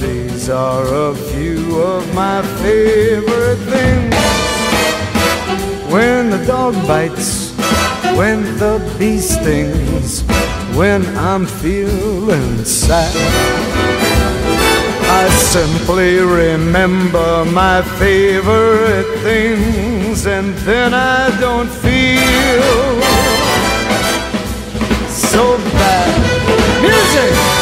These 0.00 0.48
are 0.48 1.10
a 1.10 1.14
few 1.14 1.80
of 1.80 2.14
my 2.14 2.42
favorite 2.62 3.62
things. 3.70 4.14
When 5.92 6.30
the 6.30 6.44
dog 6.46 6.74
bites, 6.86 7.52
when 8.16 8.42
the 8.58 8.80
bee 8.98 9.18
stings, 9.18 10.22
when 10.76 11.04
I'm 11.16 11.46
feeling 11.46 12.64
sad. 12.64 13.71
I 15.24 15.28
simply 15.28 16.18
remember 16.18 17.44
my 17.44 17.80
favorite 18.00 19.06
things, 19.20 20.26
and 20.26 20.52
then 20.66 20.92
I 20.94 21.30
don't 21.38 21.70
feel 21.70 23.00
so 25.08 25.58
bad. 25.78 26.82
Music! 26.82 27.61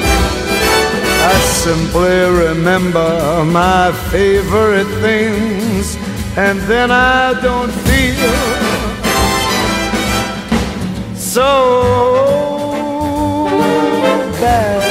I 1.23 1.39
simply 1.63 2.19
remember 2.47 3.45
my 3.45 3.91
favorite 4.11 4.91
things, 5.05 5.95
and 6.35 6.59
then 6.61 6.89
I 6.91 7.39
don't 7.41 7.71
feel 7.87 8.33
so 11.15 11.51
bad. 14.41 14.90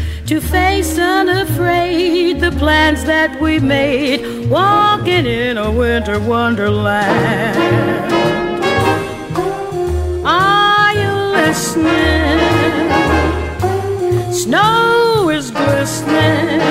to 0.31 0.39
face 0.39 0.97
unafraid 0.97 2.39
the 2.39 2.51
plans 2.51 3.03
that 3.03 3.37
we 3.41 3.59
made, 3.59 4.49
walking 4.49 5.25
in 5.25 5.57
a 5.57 5.69
winter 5.69 6.21
wonderland. 6.21 7.57
Are 10.25 10.93
you 10.93 11.11
listening? 11.35 12.39
Snow 14.31 15.29
is 15.29 15.51
glistening, 15.51 16.61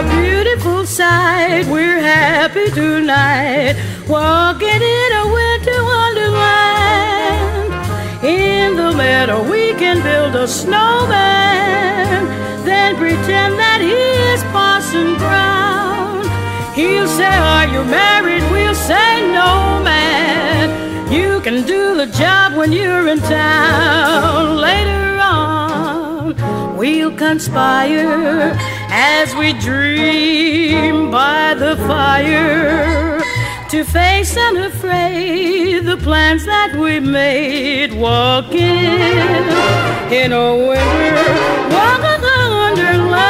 a 0.00 0.02
beautiful 0.20 0.84
sight. 0.84 1.64
We're 1.66 2.00
happy 2.00 2.70
tonight, 2.72 3.76
walking 4.06 4.82
in 4.98 5.10
a 5.22 5.26
winter 5.38 5.82
wonderland. 5.94 7.72
In 8.22 8.76
the 8.76 8.92
meadow, 8.92 9.50
we 9.50 9.72
can 9.82 10.02
build 10.02 10.36
a 10.36 10.46
snowman, 10.46 11.37
is 13.80 14.42
Parson 14.44 15.16
Brown. 15.16 16.24
He'll 16.74 17.08
say, 17.08 17.36
Are 17.36 17.66
you 17.66 17.84
married? 17.84 18.42
We'll 18.50 18.74
say, 18.74 19.20
No, 19.32 19.80
man. 19.82 21.12
You 21.12 21.40
can 21.40 21.66
do 21.66 21.96
the 21.96 22.06
job 22.06 22.54
when 22.54 22.72
you're 22.72 23.08
in 23.08 23.18
town. 23.20 24.56
Later 24.56 25.18
on, 25.20 26.76
we'll 26.76 27.16
conspire 27.16 28.56
as 28.90 29.34
we 29.34 29.52
dream 29.54 31.10
by 31.10 31.54
the 31.54 31.76
fire 31.88 33.20
to 33.70 33.84
face 33.84 34.36
unafraid 34.36 35.84
the 35.84 35.96
plans 35.98 36.44
that 36.46 36.74
we 36.74 37.00
made. 37.00 37.92
Walking 37.92 38.60
in 40.10 40.32
a 40.32 40.56
winter 40.56 41.28
wonderland. 41.74 41.97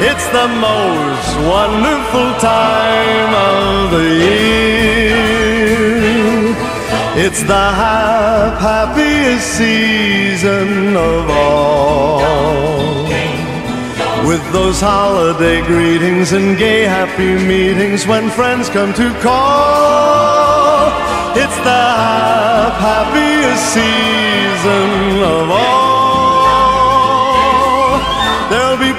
It's 0.00 0.28
the 0.28 0.46
most 0.46 1.36
wonderful 1.54 2.28
time 2.38 3.34
of 3.34 3.90
the 3.90 4.08
year. 4.26 5.18
It's 7.26 7.42
the 7.42 7.66
hap- 7.82 8.60
happiest 8.60 9.46
season 9.58 10.96
of 10.96 11.28
all. 11.28 12.22
With 14.28 14.44
those 14.52 14.80
holiday 14.80 15.62
greetings 15.62 16.30
and 16.32 16.56
gay 16.56 16.82
happy 16.84 17.34
meetings 17.34 18.06
when 18.06 18.30
friends 18.30 18.68
come 18.68 18.92
to 18.94 19.12
call. 19.20 20.92
It's 21.34 21.58
the 21.70 21.84
hap- 22.04 22.78
happiest 22.88 23.64
season 23.74 25.22
of 25.24 25.50
all. 25.50 25.87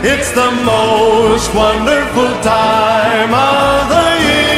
It's 0.00 0.30
the 0.30 0.52
most 0.52 1.52
wonderful 1.56 2.30
time 2.40 3.34
of 3.34 3.88
the 3.88 4.22
year. 4.22 4.48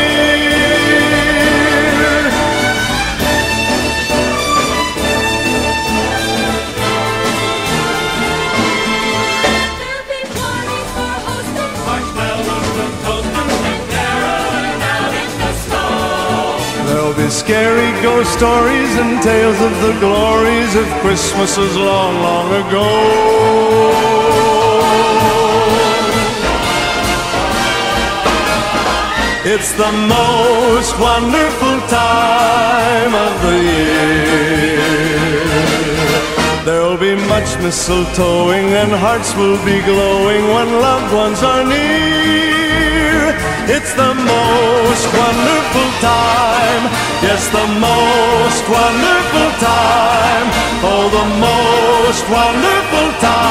There'll 16.84 17.14
be 17.14 17.30
scary 17.30 17.90
ghost 18.02 18.30
stories 18.34 18.98
and 18.98 19.22
tales 19.22 19.58
of 19.62 19.72
the 19.80 19.98
glories 20.00 20.74
of 20.76 20.86
Christmases 21.00 21.76
long, 21.76 22.20
long 22.20 22.52
ago. 22.66 24.19
It's 29.52 29.72
the 29.72 29.90
most 29.90 30.94
wonderful 31.00 31.80
time 31.88 33.12
of 33.26 33.32
the 33.42 33.58
year. 33.74 34.78
There'll 36.64 36.96
be 36.96 37.16
much 37.26 37.58
mistletoeing 37.58 38.70
and 38.80 38.92
hearts 38.92 39.34
will 39.34 39.58
be 39.64 39.82
glowing 39.82 40.44
when 40.54 40.68
loved 40.78 41.12
ones 41.12 41.42
are 41.42 41.64
near. 41.64 43.34
It's 43.66 43.92
the 43.94 44.14
most 44.14 45.06
wonderful 45.18 45.88
time. 45.98 46.82
Yes, 47.26 47.50
the 47.50 47.66
most 47.82 48.62
wonderful 48.70 49.50
time. 49.58 50.46
Oh, 50.86 51.10
the 51.10 51.26
most 51.42 52.22
wonderful 52.30 53.08
time 53.18 53.50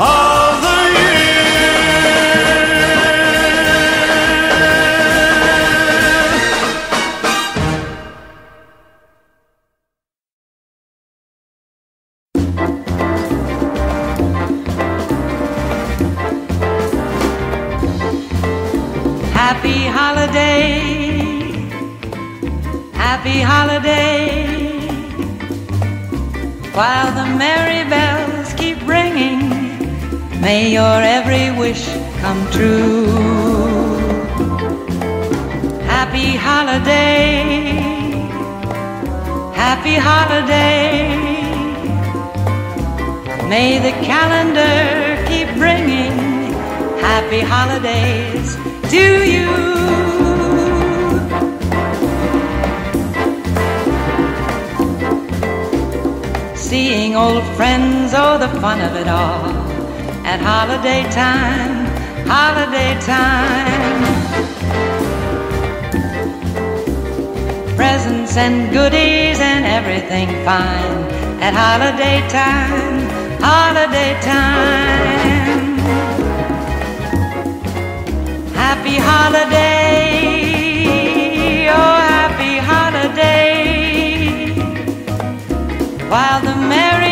of 0.00 0.29
may 30.50 30.72
your 30.78 30.98
every 31.18 31.46
wish 31.62 31.84
come 32.22 32.40
true. 32.50 33.06
Happy 35.94 36.28
holiday, 36.48 37.52
happy 39.64 39.96
holiday. 40.10 40.96
May 43.52 43.70
the 43.86 43.94
calendar 44.10 44.76
keep 45.30 45.48
bringing 45.62 46.16
happy 47.08 47.42
holidays 47.54 48.48
to 48.94 49.04
you. 49.34 49.48
Seeing 56.68 57.14
old 57.14 57.44
friends, 57.56 58.12
oh, 58.22 58.36
the 58.44 58.50
fun 58.60 58.78
of 58.88 58.96
it 59.02 59.06
all. 59.06 59.59
At 60.32 60.40
holiday 60.40 61.02
time, 61.10 61.74
holiday 62.24 62.94
time. 63.00 64.02
Presents 67.74 68.36
and 68.36 68.70
goodies 68.70 69.40
and 69.40 69.64
everything 69.66 70.28
fine. 70.44 70.98
At 71.42 71.52
holiday 71.52 72.20
time, 72.28 73.08
holiday 73.42 74.12
time. 74.22 75.78
Happy 78.54 78.96
holiday, 79.10 79.58
oh 81.74 81.96
happy 82.14 82.54
holiday. 82.72 83.64
While 86.08 86.40
the 86.42 86.54
merry 86.54 87.09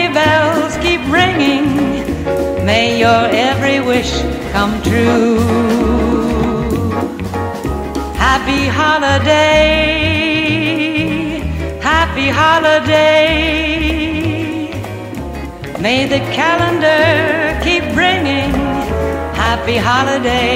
may 2.78 2.90
your 3.04 3.22
every 3.50 3.78
wish 3.90 4.12
come 4.54 4.74
true. 4.88 5.38
Happy 8.26 8.62
holiday, 8.80 9.40
happy 11.90 12.28
holiday. 12.42 13.24
May 15.86 16.00
the 16.14 16.20
calendar 16.38 17.02
keep 17.64 17.84
bringing 17.98 18.52
happy 19.44 19.78
holidays 19.90 20.46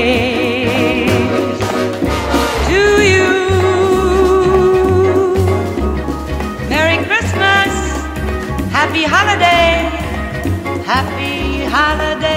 to 2.71 2.83
you. 3.11 3.31
Merry 6.73 6.99
Christmas, 7.09 7.73
happy 8.79 9.05
holiday, 9.15 9.73
happy 10.93 11.22
holiday. 11.95 12.32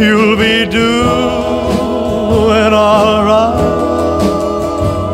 You'll 0.00 0.36
be 0.36 0.64
doing 0.64 0.80
alright 2.72 3.54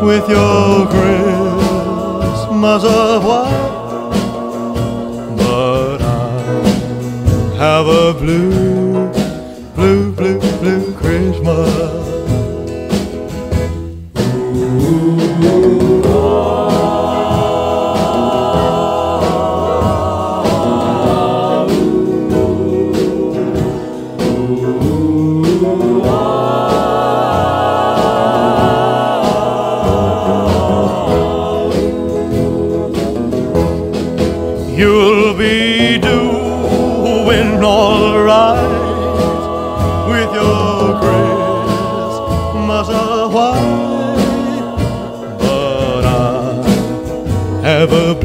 with 0.01 0.29
your 0.29 0.87
Christmas 0.87 2.83
of 2.85 3.25
white, 3.25 4.15
but 5.37 6.01
I 6.01 7.55
have 7.57 7.87
a 7.87 8.13
blue. 8.13 8.66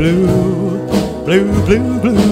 blue, 0.03 0.27
blue, 1.25 1.65
blue, 1.65 2.01
blue. 2.01 2.32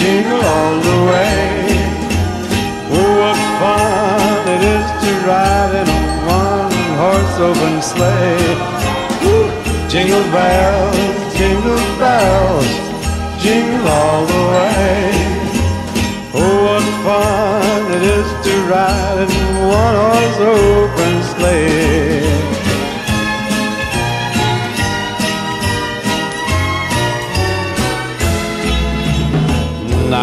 jingle 0.00 0.40
all 0.56 0.76
the 0.88 0.98
way. 1.10 1.44
Oh, 2.96 3.12
what 3.20 3.40
fun 3.60 4.42
it 4.54 4.62
is 4.76 4.86
to 5.02 5.10
ride 5.28 5.74
in 5.80 5.88
a 5.98 6.02
one-horse 6.40 7.36
open 7.48 7.74
sleigh. 7.90 8.56
Woo! 9.22 9.44
Jingle 9.92 10.26
bells, 10.32 10.96
jingle 11.36 11.84
bells, 12.00 12.70
jingle 13.42 13.88
all 13.88 14.24
the 14.32 14.42
way. 14.54 14.96
Oh, 16.40 16.56
what 16.66 16.86
fun 17.04 17.82
it 17.96 18.02
is 18.16 18.28
to 18.46 18.52
ride 18.72 19.18
in 19.24 19.32
one-horse 19.80 20.38
open 20.56 21.14
sleigh. 21.32 22.29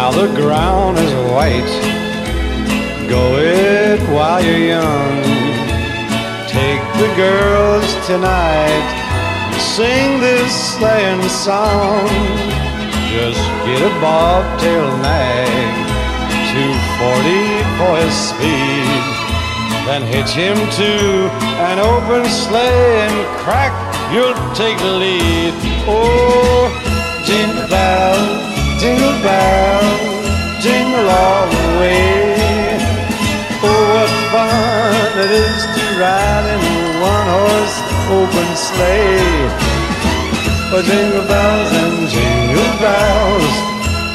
Now 0.08 0.24
the 0.24 0.34
ground 0.40 0.96
is 0.96 1.12
white. 1.30 1.72
Go 3.10 3.36
it 3.36 4.00
while 4.08 4.42
you're 4.42 4.56
young. 4.56 5.22
Take 6.48 6.80
the 6.96 7.12
girls 7.14 7.84
tonight. 8.06 8.88
Sing 9.60 10.18
this 10.18 10.50
sleighing 10.72 11.20
song. 11.28 12.08
Just 13.12 13.44
get 13.68 13.82
a 13.84 13.92
bobtail 14.00 14.88
nag. 15.04 15.76
240 16.56 17.68
for 17.76 17.92
his 18.00 18.16
speed. 18.16 19.04
Then 19.84 20.02
hitch 20.08 20.32
him 20.32 20.56
to 20.80 21.28
an 21.68 21.78
open 21.80 22.24
sleigh 22.30 23.04
and 23.04 23.16
crack, 23.44 23.74
you'll 24.14 24.32
take 24.54 24.78
the 24.78 24.92
lead. 25.04 25.52
Oh, 25.86 26.72
jingle 27.26 27.68
bells, 27.68 28.47
jingle 28.78 29.18
bells, 29.26 30.62
jingle 30.62 31.08
all 31.10 31.46
the 31.50 31.66
way. 31.80 32.78
Oh, 33.66 33.82
what 33.92 34.12
fun 34.30 35.18
it 35.18 35.30
is 35.34 35.60
to 35.74 35.82
ride 35.98 36.46
in 36.54 36.60
a 36.62 36.78
one-horse 37.02 37.76
open 38.16 38.48
sleigh. 38.54 39.50
Oh, 40.70 40.82
jingle 40.86 41.26
bells 41.26 41.70
and 41.82 41.98
jingle 42.14 42.72
bells, 42.78 43.54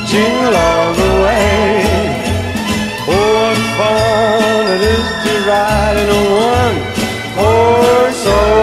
jingle 0.08 0.56
all 0.56 0.94
the 0.96 1.12
way. 1.24 1.84
Oh, 3.12 3.28
what 3.36 3.60
fun 3.78 4.64
it 4.76 4.84
is 4.96 5.08
to 5.24 5.34
ride 5.50 5.98
in 6.04 6.08
a 6.08 6.24
one-horse 6.48 8.26
open 8.28 8.63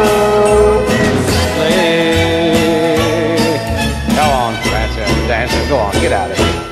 get 6.00 6.12
out 6.12 6.30
of 6.30 6.36
here. 6.38 6.70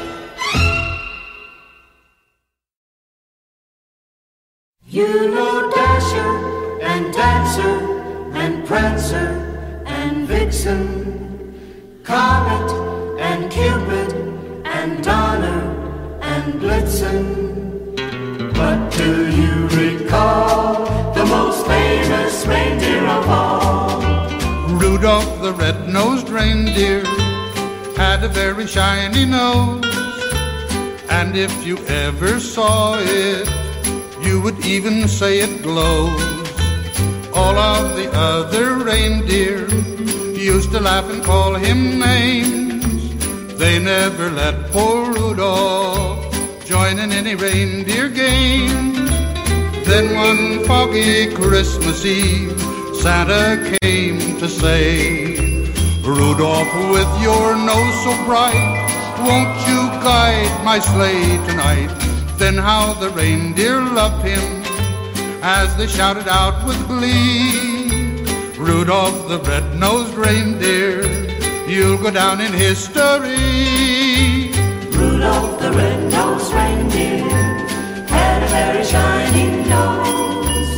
You 4.86 5.30
know 5.34 5.70
Dasher 5.70 6.80
and 6.80 7.12
Dancer 7.12 7.76
and 8.32 8.66
Prancer 8.66 9.84
and 9.84 10.26
Vixen, 10.26 12.00
Comet 12.04 12.70
and 13.20 13.52
Cupid 13.52 14.14
and 14.64 15.04
Donner 15.04 15.60
and 16.22 16.54
Blitzen. 16.54 17.96
But 18.54 18.90
do 18.96 19.30
you 19.30 19.68
recall 19.68 20.86
the 21.12 21.26
most 21.26 21.66
famous 21.66 22.46
reindeer 22.46 23.06
of 23.06 23.28
all? 23.28 24.00
Rudolph 24.78 25.42
the 25.42 25.52
red-nosed 25.52 26.30
reindeer 26.30 27.04
had 27.98 28.22
a 28.22 28.28
very 28.28 28.64
shiny 28.64 29.24
nose, 29.24 29.84
and 31.10 31.36
if 31.36 31.66
you 31.66 31.76
ever 32.06 32.38
saw 32.38 32.94
it, 32.96 33.46
you 34.24 34.40
would 34.40 34.64
even 34.64 35.08
say 35.08 35.40
it 35.40 35.62
glows. 35.64 36.22
All 37.34 37.56
of 37.58 37.96
the 37.96 38.08
other 38.14 38.76
reindeer 38.76 39.66
used 40.38 40.70
to 40.70 40.78
laugh 40.78 41.10
and 41.10 41.24
call 41.24 41.56
him 41.56 41.98
names. 41.98 42.94
They 43.58 43.80
never 43.80 44.30
let 44.30 44.70
poor 44.70 45.12
Rudolph 45.12 46.22
join 46.64 47.00
in 47.00 47.10
any 47.10 47.34
reindeer 47.34 48.08
games. 48.08 49.10
Then 49.88 50.14
one 50.14 50.64
foggy 50.66 51.34
Christmas 51.34 52.04
Eve, 52.04 52.60
Santa 53.02 53.76
came 53.82 54.38
to 54.38 54.48
say, 54.48 55.47
Rudolph, 56.08 56.72
with 56.90 57.22
your 57.22 57.54
nose 57.54 58.02
so 58.02 58.16
bright, 58.24 58.56
won't 59.20 59.54
you 59.68 59.76
guide 60.00 60.64
my 60.64 60.78
sleigh 60.78 61.36
tonight? 61.46 61.90
Then 62.38 62.54
how 62.56 62.94
the 62.94 63.10
reindeer 63.10 63.82
loved 63.82 64.24
him 64.24 64.40
as 65.42 65.76
they 65.76 65.86
shouted 65.86 66.26
out 66.26 66.66
with 66.66 66.78
glee. 66.86 68.24
Rudolph 68.56 69.28
the 69.28 69.38
red-nosed 69.40 70.14
reindeer, 70.14 71.02
you'll 71.68 71.98
go 71.98 72.10
down 72.10 72.40
in 72.40 72.54
history. 72.54 73.36
Rudolph 74.96 75.60
the 75.60 75.72
red-nosed 75.72 76.54
reindeer 76.54 77.28
had 78.08 78.42
a 78.44 78.48
very 78.48 78.82
shining 78.82 79.68
nose, 79.68 80.70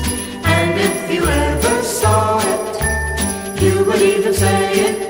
and 0.45 0.81
if 0.81 1.15
you 1.15 1.25
ever 1.25 1.83
saw 1.85 2.41
it, 2.41 3.63
you 3.63 3.85
would 3.85 4.03
even 4.03 4.35
say 4.35 4.73
it 4.73 5.10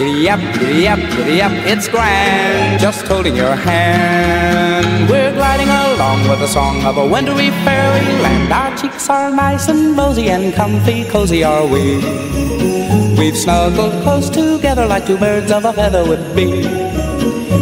Giddy 0.00 0.30
up, 0.30 0.40
giddy 0.54 0.88
up, 0.88 0.98
giddy 0.98 1.42
up, 1.42 1.52
it's 1.66 1.86
grand. 1.86 2.80
Just 2.80 3.06
holding 3.06 3.36
your 3.36 3.54
hand. 3.54 5.10
We're 5.10 5.30
gliding 5.34 5.68
along 5.68 6.26
with 6.26 6.38
the 6.38 6.46
song 6.46 6.82
of 6.86 6.96
a 6.96 7.06
wintry 7.06 7.50
fairyland. 7.66 8.50
Our 8.50 8.74
cheeks 8.78 9.10
are 9.10 9.30
nice 9.30 9.68
and 9.68 9.98
rosy 9.98 10.30
and 10.30 10.54
comfy, 10.54 11.04
cozy 11.04 11.44
are 11.44 11.66
we. 11.66 11.96
We've 13.18 13.36
snuggled 13.36 14.02
close 14.02 14.30
together 14.30 14.86
like 14.86 15.04
two 15.04 15.18
birds 15.18 15.52
of 15.52 15.66
a 15.66 15.72
feather 15.74 16.02
would 16.08 16.34
be. 16.34 16.62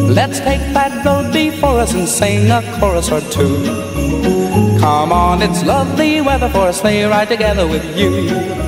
Let's 0.07 0.39
take 0.39 0.63
that 0.75 1.05
road 1.05 1.33
before 1.33 1.81
us 1.81 1.93
and 1.93 2.09
sing 2.09 2.53
a 2.53 2.63
chorus 2.79 3.11
or 3.11 3.21
two. 3.33 3.65
Come 4.79 5.11
on, 5.11 5.43
it's 5.43 5.65
lovely 5.65 6.21
weather 6.21 6.49
for 6.51 6.69
a 6.69 6.73
sleigh 6.73 7.03
ride 7.03 7.31
together 7.31 7.67
with 7.67 7.99
you. 7.99 8.68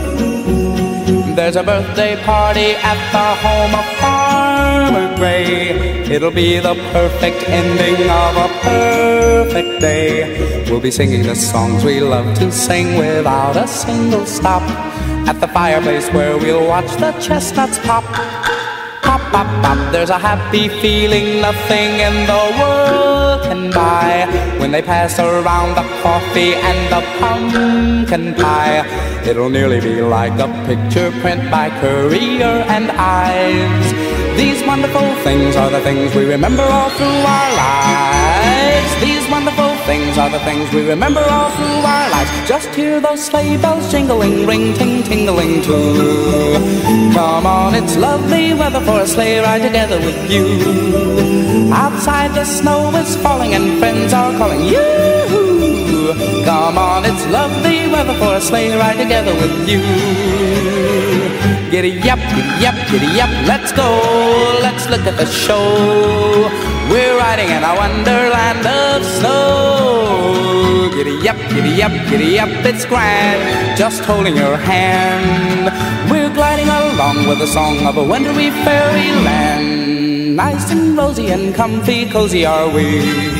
There's 1.37 1.57
a 1.57 1.62
birthday 1.62 2.16
party 2.24 2.72
at 2.74 2.99
the 3.12 3.26
home 3.45 3.74
of 3.74 3.87
Farmer 4.01 5.16
Gray. 5.16 6.03
It'll 6.11 6.31
be 6.31 6.59
the 6.59 6.74
perfect 6.93 7.49
ending 7.49 8.11
of 8.11 8.37
a 8.37 8.49
perfect 8.61 9.81
day. 9.81 10.64
We'll 10.68 10.81
be 10.81 10.91
singing 10.91 11.22
the 11.22 11.35
songs 11.35 11.85
we 11.85 12.01
love 12.01 12.37
to 12.39 12.51
sing 12.51 12.97
without 12.99 13.57
a 13.57 13.66
single 13.68 14.26
stop. 14.26 14.62
At 15.28 15.41
the 15.41 15.49
fireplace 15.49 16.09
where 16.11 16.37
we'll 16.37 16.66
watch 16.66 16.91
the 16.97 17.12
chestnuts 17.20 17.78
pop. 17.81 18.05
Pop, 19.03 19.20
pop, 19.33 19.47
pop. 19.62 19.93
There's 19.93 20.11
a 20.11 20.18
happy 20.18 20.68
feeling 20.68 21.41
nothing 21.41 21.91
in 22.01 22.26
the 22.26 22.43
world 22.59 23.43
can 23.45 23.70
buy 23.70 24.26
when 24.59 24.70
they 24.72 24.83
pass 24.83 25.18
around 25.18 25.74
the 25.74 25.87
coffee 26.03 26.55
and 26.55 26.81
the 26.93 27.03
pumpkin 27.18 28.35
pie. 28.35 29.09
It'll 29.26 29.50
nearly 29.50 29.80
be 29.80 30.00
like 30.00 30.32
a 30.40 30.48
picture 30.66 31.10
print 31.20 31.50
by 31.50 31.68
Currier 31.80 32.64
and 32.68 32.90
Ives. 32.90 33.92
These 34.36 34.64
wonderful 34.66 35.14
things 35.22 35.56
are 35.56 35.70
the 35.70 35.80
things 35.80 36.14
we 36.14 36.24
remember 36.24 36.62
all 36.62 36.88
through 36.90 37.06
our 37.06 37.50
lives. 37.54 39.00
These 39.00 39.28
wonderful 39.30 39.76
things 39.84 40.16
are 40.16 40.30
the 40.30 40.38
things 40.40 40.72
we 40.72 40.88
remember 40.88 41.20
all 41.20 41.50
through 41.50 41.84
our 41.94 42.10
lives. 42.10 42.48
Just 42.48 42.68
hear 42.74 42.98
those 43.00 43.22
sleigh 43.22 43.58
bells 43.58 43.90
jingling, 43.90 44.46
ring, 44.46 44.72
ting, 44.74 45.02
tingling 45.02 45.62
too. 45.62 46.54
Come 47.12 47.46
on, 47.46 47.74
it's 47.74 47.96
lovely 47.96 48.54
weather 48.54 48.80
for 48.80 49.00
a 49.00 49.06
sleigh 49.06 49.40
ride 49.40 49.62
together 49.62 49.98
with 49.98 50.30
you. 50.30 51.72
Outside 51.72 52.32
the 52.34 52.44
snow 52.44 52.90
is 52.96 53.16
falling 53.16 53.54
and 53.54 53.78
friends 53.78 54.14
are 54.14 54.32
calling 54.38 54.64
you. 54.64 55.49
Come 56.44 56.76
on, 56.76 57.04
it's 57.04 57.24
lovely 57.28 57.86
weather 57.86 58.14
for 58.14 58.34
a 58.34 58.40
sleigh 58.40 58.74
ride 58.76 58.98
together 58.98 59.32
with 59.32 59.68
you. 59.68 59.80
Giddy 61.70 61.98
up, 62.11 62.18
giddy 62.34 62.66
up, 62.66 62.74
giddy 62.90 63.20
up, 63.20 63.30
let's 63.46 63.70
go. 63.70 63.88
Let's 64.61 64.88
look 64.90 65.06
at 65.06 65.16
the 65.16 65.26
show. 65.26 66.50
We're 66.90 67.16
riding 67.16 67.48
in 67.50 67.62
a 67.62 67.74
wonderland 67.76 68.66
of 68.66 69.04
snow. 69.04 70.90
Giddy 70.92 71.28
up, 71.28 71.36
giddy 71.50 71.80
up, 71.80 71.92
giddy 72.11 72.40
up, 72.40 72.48
it's 72.66 72.84
grand. 72.84 73.78
Just 73.78 74.02
holding 74.02 74.36
your 74.36 74.56
hand. 74.56 75.70
We're 76.11 76.34
gliding 76.34 76.68
along 76.68 77.28
with 77.28 77.38
the 77.38 77.46
song 77.46 77.86
of 77.86 77.96
a 77.96 78.02
wintry 78.02 78.50
fairyland. 78.64 80.34
Nice 80.34 80.72
and 80.72 80.96
rosy 80.96 81.28
and 81.28 81.54
comfy, 81.54 82.11
cozy 82.11 82.44
are 82.44 82.68
we. 82.68 83.39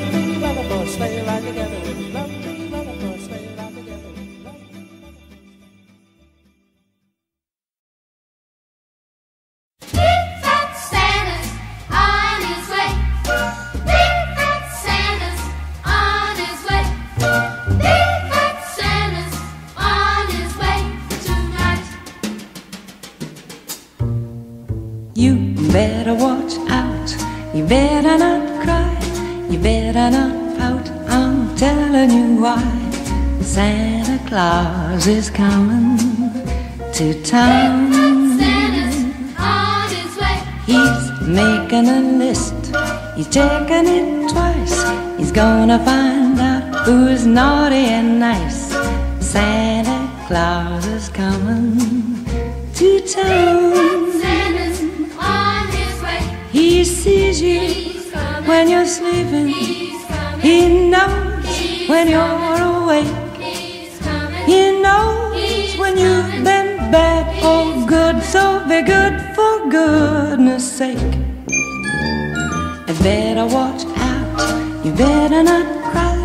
You 74.83 74.91
better 74.93 75.43
not 75.43 75.91
cry, 75.91 76.15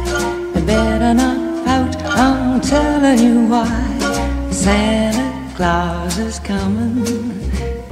you 0.55 0.65
better 0.65 1.13
not 1.13 1.67
pout. 1.67 1.95
I'm 2.05 2.59
telling 2.63 3.19
you 3.19 3.47
why. 3.49 4.49
Santa 4.51 5.55
Claus 5.55 6.17
is 6.17 6.39
coming 6.39 7.05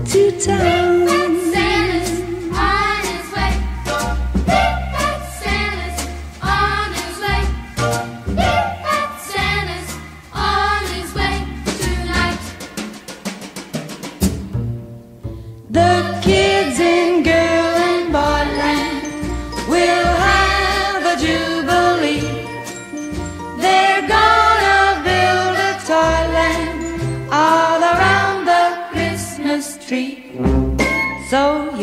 to 0.07 0.41
town. 0.41 1.24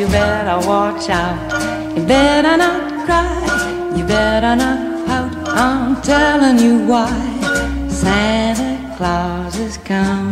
you 0.02 0.08
better 0.08 0.68
watch 0.68 1.10
out. 1.10 1.96
You 1.96 2.04
better 2.08 2.58
not 2.58 3.06
cry, 3.06 3.94
you 3.96 4.04
better 4.04 4.56
not 4.56 5.06
pout. 5.06 5.32
I'm 5.50 6.02
telling 6.02 6.58
you 6.58 6.88
why 6.88 7.12
Santa 7.88 8.96
Claus 8.98 9.56
is 9.60 9.78
coming. 9.78 10.31